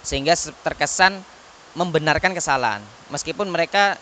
Sehingga 0.00 0.32
terkesan 0.64 1.20
membenarkan 1.76 2.32
kesalahan. 2.32 2.80
Meskipun 3.12 3.52
mereka 3.52 4.00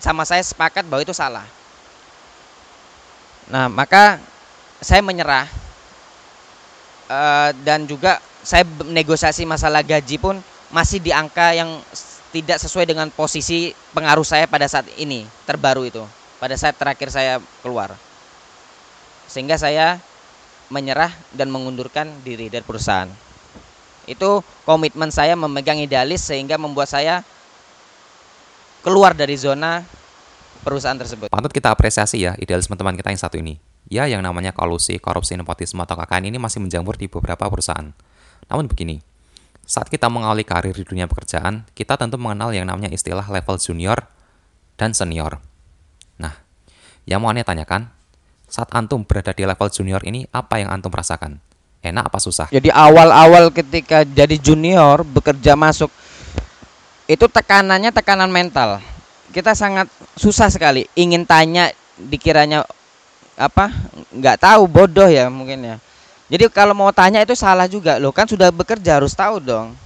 sama 0.00 0.24
saya 0.24 0.40
sepakat 0.40 0.88
bahwa 0.88 1.04
itu 1.04 1.12
salah. 1.12 1.44
Nah 3.52 3.68
maka 3.68 4.16
saya 4.80 5.04
menyerah 5.04 5.44
e, 7.12 7.18
dan 7.60 7.84
juga 7.84 8.24
saya 8.40 8.64
negosiasi 8.88 9.44
masalah 9.44 9.84
gaji 9.84 10.16
pun 10.16 10.40
masih 10.72 11.04
di 11.04 11.12
angka 11.12 11.52
yang 11.52 11.80
tidak 12.32 12.56
sesuai 12.58 12.88
dengan 12.88 13.12
posisi 13.12 13.70
pengaruh 13.92 14.24
saya 14.24 14.48
pada 14.48 14.64
saat 14.64 14.88
ini 14.96 15.28
terbaru 15.44 15.84
itu. 15.84 16.02
Pada 16.40 16.56
saat 16.56 16.76
terakhir 16.76 17.12
saya 17.12 17.36
keluar. 17.60 17.92
Sehingga 19.28 19.56
saya 19.60 20.00
menyerah 20.72 21.12
dan 21.34 21.52
mengundurkan 21.52 22.10
diri 22.24 22.48
dari 22.48 22.64
perusahaan. 22.64 23.08
Itu 24.04 24.44
komitmen 24.68 25.08
saya 25.08 25.36
memegang 25.36 25.80
idealis 25.80 26.24
sehingga 26.24 26.60
membuat 26.60 26.92
saya 26.92 27.24
keluar 28.84 29.16
dari 29.16 29.36
zona 29.40 29.80
perusahaan 30.60 30.96
tersebut. 30.96 31.32
Patut 31.32 31.52
kita 31.52 31.72
apresiasi 31.72 32.24
ya 32.24 32.36
idealisme 32.36 32.76
teman 32.76 32.96
kita 32.96 33.12
yang 33.12 33.20
satu 33.20 33.36
ini. 33.40 33.56
Ya 33.88 34.08
yang 34.08 34.24
namanya 34.24 34.56
kolusi, 34.56 34.96
korupsi, 34.96 35.36
nepotisme 35.36 35.80
atau 35.84 35.96
KKN 35.96 36.32
ini 36.32 36.38
masih 36.40 36.60
menjamur 36.60 36.96
di 36.96 37.08
beberapa 37.08 37.48
perusahaan. 37.48 37.92
Namun 38.48 38.64
begini, 38.64 39.00
saat 39.64 39.88
kita 39.88 40.08
mengawali 40.08 40.44
karir 40.44 40.72
di 40.72 40.84
dunia 40.84 41.08
pekerjaan, 41.08 41.68
kita 41.76 41.96
tentu 41.96 42.16
mengenal 42.20 42.52
yang 42.52 42.68
namanya 42.68 42.92
istilah 42.92 43.24
level 43.28 43.56
junior 43.60 44.08
dan 44.76 44.96
senior. 44.96 45.40
Nah, 46.20 46.32
yang 47.04 47.20
mau 47.20 47.32
aneh 47.32 47.44
tanyakan, 47.44 47.92
saat 48.48 48.70
antum 48.72 49.02
berada 49.02 49.32
di 49.32 49.44
level 49.44 49.68
junior 49.72 50.00
ini, 50.04 50.28
apa 50.30 50.60
yang 50.60 50.70
antum 50.70 50.92
rasakan? 50.92 51.40
Enak 51.84 52.08
apa 52.08 52.18
susah? 52.20 52.48
Jadi 52.48 52.72
awal-awal 52.72 53.52
ketika 53.52 54.08
jadi 54.08 54.40
junior 54.40 55.04
bekerja 55.04 55.52
masuk 55.52 55.92
itu 57.04 57.28
tekanannya 57.28 57.92
tekanan 57.92 58.32
mental. 58.32 58.80
Kita 59.28 59.52
sangat 59.52 59.92
susah 60.16 60.48
sekali 60.48 60.88
ingin 60.96 61.28
tanya 61.28 61.68
dikiranya 62.00 62.64
apa 63.34 63.68
nggak 64.14 64.40
tahu 64.40 64.64
bodoh 64.64 65.10
ya 65.10 65.28
mungkin 65.28 65.60
ya. 65.60 65.76
Jadi 66.32 66.48
kalau 66.48 66.72
mau 66.72 66.88
tanya 66.88 67.20
itu 67.20 67.36
salah 67.36 67.68
juga 67.68 68.00
loh 68.00 68.16
kan 68.16 68.24
sudah 68.24 68.48
bekerja 68.48 68.96
harus 68.96 69.12
tahu 69.12 69.44
dong. 69.44 69.76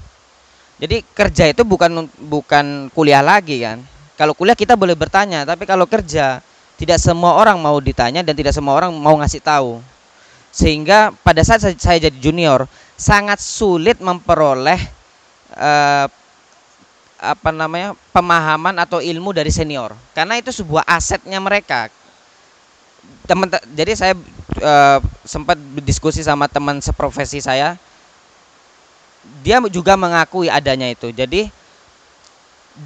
Jadi 0.79 1.03
kerja 1.03 1.51
itu 1.51 1.67
bukan 1.67 2.07
bukan 2.31 2.87
kuliah 2.95 3.27
lagi 3.27 3.59
kan. 3.59 3.83
Kalau 4.15 4.39
kuliah 4.39 4.55
kita 4.55 4.79
boleh 4.79 4.95
bertanya, 4.95 5.43
tapi 5.43 5.67
kalau 5.67 5.91
kerja 5.91 6.39
tidak 6.79 7.03
semua 7.03 7.35
orang 7.35 7.59
mau 7.59 7.75
ditanya 7.83 8.23
dan 8.23 8.39
tidak 8.39 8.55
semua 8.55 8.79
orang 8.79 8.95
mau 8.95 9.19
ngasih 9.19 9.43
tahu. 9.43 9.83
Sehingga 10.55 11.11
pada 11.27 11.43
saat 11.43 11.67
saya 11.67 11.99
jadi 11.99 12.15
junior 12.23 12.71
sangat 12.95 13.43
sulit 13.43 13.99
memperoleh 13.99 14.79
eh, 15.59 16.07
apa 17.19 17.51
namanya 17.51 17.99
pemahaman 18.15 18.79
atau 18.79 19.03
ilmu 19.03 19.35
dari 19.35 19.51
senior. 19.51 19.99
Karena 20.15 20.39
itu 20.39 20.55
sebuah 20.55 20.87
asetnya 20.87 21.43
mereka. 21.43 21.91
Teman 23.27 23.51
jadi 23.75 23.99
saya 23.99 24.15
eh, 24.63 24.99
sempat 25.27 25.59
berdiskusi 25.59 26.23
sama 26.23 26.47
teman 26.47 26.79
seprofesi 26.79 27.43
saya. 27.43 27.75
Dia 29.43 29.59
juga 29.67 29.99
mengakui 29.99 30.47
adanya 30.47 30.87
itu. 30.87 31.11
Jadi 31.11 31.51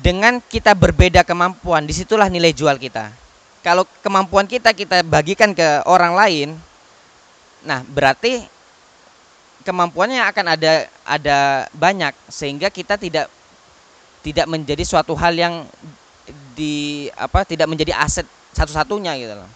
dengan 0.00 0.40
kita 0.40 0.72
berbeda 0.72 1.28
kemampuan 1.28 1.84
di 1.84 1.92
situlah 1.92 2.32
nilai 2.32 2.56
jual 2.56 2.80
kita 2.80 3.21
kalau 3.62 3.86
kemampuan 4.02 4.44
kita 4.44 4.74
kita 4.74 5.06
bagikan 5.06 5.54
ke 5.54 5.86
orang 5.86 6.12
lain 6.12 6.48
Nah, 7.62 7.86
berarti 7.86 8.42
kemampuannya 9.62 10.26
akan 10.26 10.46
ada 10.58 10.72
ada 11.06 11.38
banyak 11.70 12.10
sehingga 12.26 12.68
kita 12.68 12.98
tidak 12.98 13.30
tidak 14.22 14.46
menjadi 14.50 14.82
suatu 14.82 15.14
hal 15.14 15.34
yang 15.34 15.54
di 16.54 17.06
apa 17.14 17.46
tidak 17.46 17.70
menjadi 17.70 17.94
aset 17.94 18.26
satu-satunya 18.54 19.14
gitu 19.18 19.34
loh. 19.38 19.50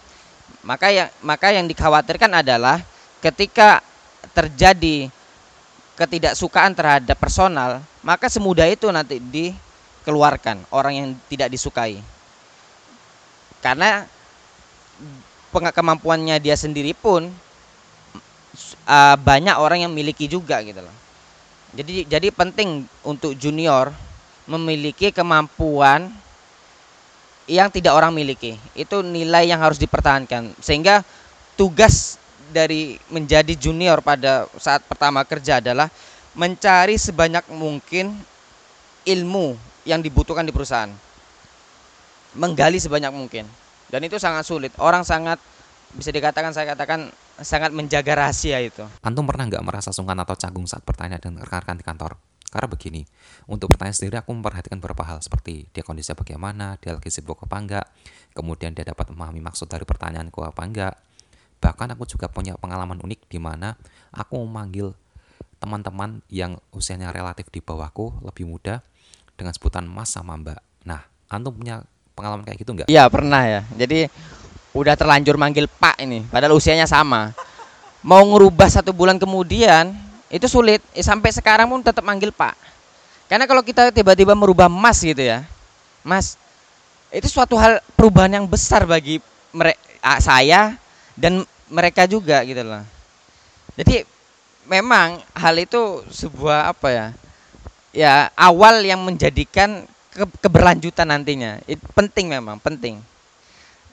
Maka 0.63 0.91
yang 0.91 1.09
maka 1.23 1.51
yang 1.51 1.67
dikhawatirkan 1.67 2.31
adalah 2.43 2.79
ketika 3.19 3.83
terjadi 4.31 5.11
ketidaksukaan 5.99 6.71
terhadap 6.75 7.17
personal, 7.19 7.83
maka 8.03 8.31
semudah 8.31 8.67
itu 8.71 8.87
nanti 8.87 9.19
dikeluarkan 9.19 10.63
orang 10.71 10.93
yang 10.95 11.07
tidak 11.27 11.51
disukai. 11.51 11.99
Karena 13.61 14.05
kemampuannya 15.51 16.37
dia 16.37 16.53
sendiri 16.53 16.93
pun 16.93 17.29
uh, 18.85 19.15
banyak 19.17 19.55
orang 19.57 19.85
yang 19.87 19.93
miliki 19.93 20.29
juga 20.29 20.61
gitu 20.61 20.81
loh. 20.81 20.95
Jadi 21.75 22.07
jadi 22.07 22.27
penting 22.31 22.87
untuk 23.03 23.35
junior 23.35 23.91
memiliki 24.47 25.11
kemampuan 25.11 26.09
yang 27.47 27.71
tidak 27.71 27.95
orang 27.95 28.15
miliki. 28.15 28.55
Itu 28.75 29.03
nilai 29.03 29.47
yang 29.47 29.59
harus 29.59 29.79
dipertahankan. 29.79 30.55
Sehingga 30.63 31.03
tugas 31.59 32.19
dari 32.51 32.95
menjadi 33.11 33.51
junior 33.55 33.99
pada 33.99 34.47
saat 34.55 34.83
pertama 34.87 35.23
kerja 35.27 35.59
adalah 35.59 35.91
mencari 36.37 36.95
sebanyak 36.95 37.43
mungkin 37.51 38.15
ilmu 39.03 39.59
yang 39.83 39.99
dibutuhkan 40.03 40.47
di 40.47 40.55
perusahaan. 40.55 40.91
Menggali 42.35 42.81
sebanyak 42.81 43.13
mungkin. 43.13 43.45
Dan 43.87 44.03
itu 44.03 44.19
sangat 44.19 44.43
sulit. 44.43 44.75
Orang 44.81 45.07
sangat 45.07 45.39
bisa 45.95 46.11
dikatakan 46.11 46.51
saya 46.51 46.75
katakan 46.75 47.07
sangat 47.39 47.71
menjaga 47.71 48.17
rahasia 48.19 48.59
itu. 48.59 48.83
Antum 48.99 49.23
pernah 49.23 49.47
nggak 49.47 49.63
merasa 49.63 49.95
sungkan 49.95 50.19
atau 50.19 50.35
canggung 50.35 50.67
saat 50.67 50.83
bertanya 50.83 51.15
dengan 51.21 51.47
rekan-rekan 51.47 51.79
di 51.79 51.85
kantor? 51.87 52.11
Karena 52.47 52.67
begini, 52.71 53.01
untuk 53.51 53.75
bertanya 53.75 53.91
sendiri 53.91 54.15
aku 54.19 54.31
memperhatikan 54.31 54.79
beberapa 54.79 55.03
hal 55.03 55.19
seperti 55.19 55.67
dia 55.75 55.83
kondisinya 55.83 56.23
bagaimana, 56.23 56.79
dia 56.79 56.95
lagi 56.95 57.11
sibuk 57.11 57.43
apa 57.43 57.55
enggak, 57.59 57.85
kemudian 58.31 58.71
dia 58.71 58.87
dapat 58.87 59.11
memahami 59.11 59.43
maksud 59.43 59.67
dari 59.67 59.83
pertanyaanku 59.83 60.39
apa 60.47 60.61
enggak. 60.63 60.95
Bahkan 61.59 61.95
aku 61.99 62.07
juga 62.07 62.31
punya 62.31 62.55
pengalaman 62.55 63.03
unik 63.03 63.27
di 63.27 63.39
mana 63.39 63.75
aku 64.15 64.39
memanggil 64.47 64.95
teman-teman 65.59 66.23
yang 66.31 66.61
usianya 66.71 67.11
relatif 67.11 67.49
di 67.51 67.59
bawahku, 67.59 68.23
lebih 68.23 68.47
muda, 68.47 68.85
dengan 69.35 69.51
sebutan 69.51 69.83
mas 69.89 70.13
sama 70.13 70.37
mbak. 70.37 70.61
Nah, 70.85 71.03
antum 71.27 71.51
punya 71.57 71.83
pengalaman 72.17 72.41
kayak 72.41 72.57
gitu 72.65 72.73
nggak? 72.73 72.87
Iya 72.89 73.05
pernah 73.13 73.45
ya. 73.45 73.61
Jadi 73.77 74.09
udah 74.73 74.97
terlanjur 74.97 75.37
manggil 75.37 75.69
Pak 75.69 76.01
ini, 76.01 76.25
padahal 76.25 76.57
usianya 76.57 76.89
sama. 76.89 77.37
Mau 78.01 78.25
ngerubah 78.33 78.65
satu 78.65 78.89
bulan 78.89 79.21
kemudian 79.21 79.93
itu 80.33 80.49
sulit. 80.49 80.81
Eh, 80.97 81.05
sampai 81.05 81.29
sekarang 81.29 81.69
pun 81.69 81.85
tetap 81.85 82.01
manggil 82.01 82.33
Pak. 82.33 82.57
Karena 83.29 83.45
kalau 83.45 83.61
kita 83.61 83.93
tiba-tiba 83.93 84.33
merubah 84.33 84.65
Mas 84.71 85.03
gitu 85.03 85.19
ya, 85.19 85.45
Mas, 86.01 86.39
itu 87.13 87.27
suatu 87.29 87.59
hal 87.59 87.83
perubahan 87.93 88.39
yang 88.41 88.47
besar 88.47 88.87
bagi 88.87 89.19
mereka, 89.51 89.79
saya 90.23 90.79
dan 91.13 91.43
mereka 91.67 92.07
juga 92.07 92.39
gitu 92.47 92.63
loh. 92.63 92.83
Jadi 93.75 94.07
memang 94.65 95.19
hal 95.35 95.55
itu 95.59 96.03
sebuah 96.07 96.71
apa 96.71 96.87
ya? 96.89 97.07
Ya 97.91 98.13
awal 98.39 98.83
yang 98.85 99.03
menjadikan 99.03 99.83
ke 100.17 100.25
keberlanjutan 100.41 101.13
nantinya. 101.13 101.61
Itu 101.69 101.85
penting 101.93 102.33
memang, 102.33 102.57
penting. 102.57 102.97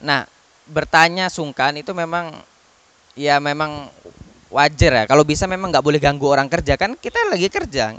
Nah, 0.00 0.24
bertanya 0.64 1.28
sungkan 1.28 1.76
itu 1.76 1.92
memang 1.92 2.32
ya 3.12 3.36
memang 3.38 3.92
wajar 4.48 4.92
ya. 4.92 5.04
Kalau 5.04 5.22
bisa 5.22 5.44
memang 5.44 5.68
nggak 5.68 5.84
boleh 5.84 6.00
ganggu 6.00 6.26
orang 6.32 6.48
kerja 6.48 6.80
kan 6.80 6.96
kita 6.96 7.28
lagi 7.28 7.52
kerja. 7.52 7.92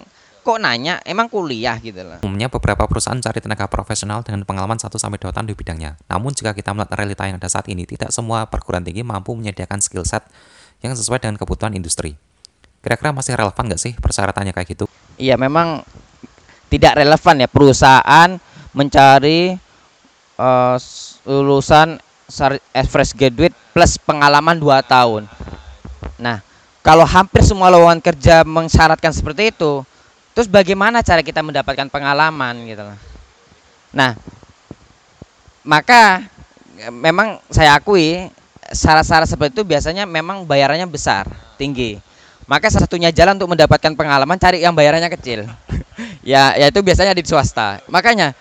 Kok 0.46 0.62
nanya? 0.62 1.02
Emang 1.02 1.26
kuliah 1.26 1.74
gitu 1.82 2.06
loh. 2.06 2.22
Umumnya 2.22 2.54
beberapa 2.54 2.86
perusahaan 2.86 3.18
cari 3.18 3.42
tenaga 3.42 3.66
profesional 3.66 4.22
dengan 4.22 4.46
pengalaman 4.46 4.78
1 4.78 4.94
sampai 4.94 5.18
2 5.18 5.34
tahun 5.34 5.50
di 5.50 5.58
bidangnya. 5.58 5.98
Namun 6.06 6.38
jika 6.38 6.54
kita 6.54 6.70
melihat 6.70 7.02
realita 7.02 7.26
yang 7.26 7.42
ada 7.42 7.50
saat 7.50 7.66
ini, 7.66 7.82
tidak 7.90 8.14
semua 8.14 8.46
perguruan 8.46 8.86
tinggi 8.86 9.02
mampu 9.02 9.34
menyediakan 9.34 9.82
skill 9.82 10.06
set 10.06 10.22
yang 10.86 10.94
sesuai 10.94 11.18
dengan 11.18 11.42
kebutuhan 11.42 11.74
industri. 11.74 12.14
Kira-kira 12.86 13.10
masih 13.10 13.34
relevan 13.34 13.66
nggak 13.66 13.82
sih 13.82 13.98
persyaratannya 13.98 14.54
kayak 14.54 14.70
gitu? 14.70 14.86
Iya 15.18 15.34
memang 15.42 15.82
tidak 16.69 16.97
relevan 16.99 17.45
ya 17.45 17.49
perusahaan 17.49 18.30
mencari 18.75 19.56
uh, 20.39 20.75
lulusan 21.25 21.97
fresh 22.89 23.13
graduate 23.13 23.56
plus 23.71 23.95
pengalaman 24.01 24.58
2 24.58 24.82
tahun. 24.86 25.23
Nah, 26.17 26.41
kalau 26.82 27.06
hampir 27.06 27.41
semua 27.45 27.69
lowongan 27.69 28.01
kerja 28.01 28.41
mensyaratkan 28.45 29.13
seperti 29.13 29.54
itu, 29.54 29.86
terus 30.34 30.49
bagaimana 30.49 31.06
cara 31.06 31.21
kita 31.21 31.41
mendapatkan 31.45 31.88
pengalaman 31.89 32.65
gitu 32.65 32.82
loh. 32.82 32.97
Nah, 33.95 34.17
maka 35.63 36.25
memang 36.91 37.39
saya 37.49 37.78
akui 37.78 38.28
syarat-syarat 38.73 39.30
seperti 39.30 39.62
itu 39.62 39.63
biasanya 39.63 40.04
memang 40.04 40.43
bayarannya 40.43 40.89
besar, 40.89 41.30
tinggi. 41.56 42.01
Maka 42.45 42.69
satunya 42.69 43.10
jalan 43.10 43.41
untuk 43.41 43.58
mendapatkan 43.58 43.93
pengalaman 43.97 44.38
cari 44.38 44.62
yang 44.62 44.78
bayarannya 44.78 45.10
kecil. 45.10 45.49
Ya, 46.26 46.58
yaitu 46.58 46.82
biasanya 46.82 47.14
di 47.14 47.24
swasta. 47.24 47.80
Makanya 47.88 48.34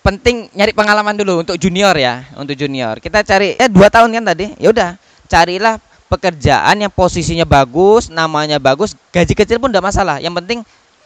penting 0.00 0.48
nyari 0.56 0.72
pengalaman 0.72 1.14
dulu 1.14 1.44
untuk 1.44 1.60
junior 1.60 1.92
ya, 1.94 2.24
untuk 2.34 2.56
junior. 2.56 2.98
Kita 2.98 3.22
cari 3.22 3.54
ya 3.54 3.68
dua 3.68 3.92
tahun 3.92 4.10
kan 4.16 4.24
tadi, 4.32 4.56
ya 4.56 4.72
udah 4.72 4.90
carilah 5.28 5.76
pekerjaan 6.08 6.80
yang 6.80 6.90
posisinya 6.90 7.44
bagus, 7.44 8.08
namanya 8.08 8.56
bagus, 8.56 8.96
gaji 9.12 9.36
kecil 9.36 9.60
pun 9.60 9.68
tidak 9.68 9.92
masalah. 9.92 10.18
Yang 10.18 10.34
penting 10.42 10.58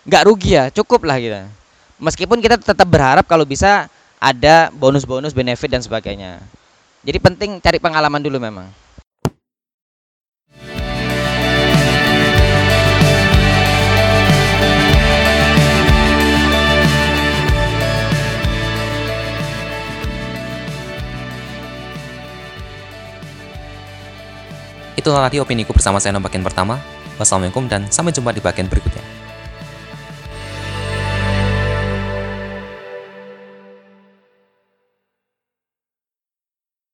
nggak 0.06 0.22
rugi 0.24 0.56
ya, 0.56 0.64
cukup 0.70 1.04
lah 1.04 1.18
kita. 1.18 1.50
Meskipun 2.00 2.40
kita 2.40 2.56
tetap 2.56 2.88
berharap 2.88 3.28
kalau 3.28 3.44
bisa 3.44 3.90
ada 4.16 4.72
bonus-bonus, 4.72 5.36
benefit 5.36 5.68
dan 5.68 5.84
sebagainya. 5.84 6.40
Jadi 7.00 7.18
penting 7.20 7.50
cari 7.60 7.80
pengalaman 7.80 8.20
dulu 8.20 8.36
memang. 8.36 8.68
Itulah 25.00 25.24
tadi 25.24 25.40
opini 25.40 25.64
ku 25.64 25.72
bersama 25.72 25.96
saya 25.96 26.20
bagian 26.20 26.44
pertama. 26.44 26.76
Wassalamualaikum 27.16 27.64
dan 27.72 27.88
sampai 27.88 28.12
jumpa 28.12 28.36
di 28.36 28.44
bagian 28.44 28.68
berikutnya. 28.68 29.00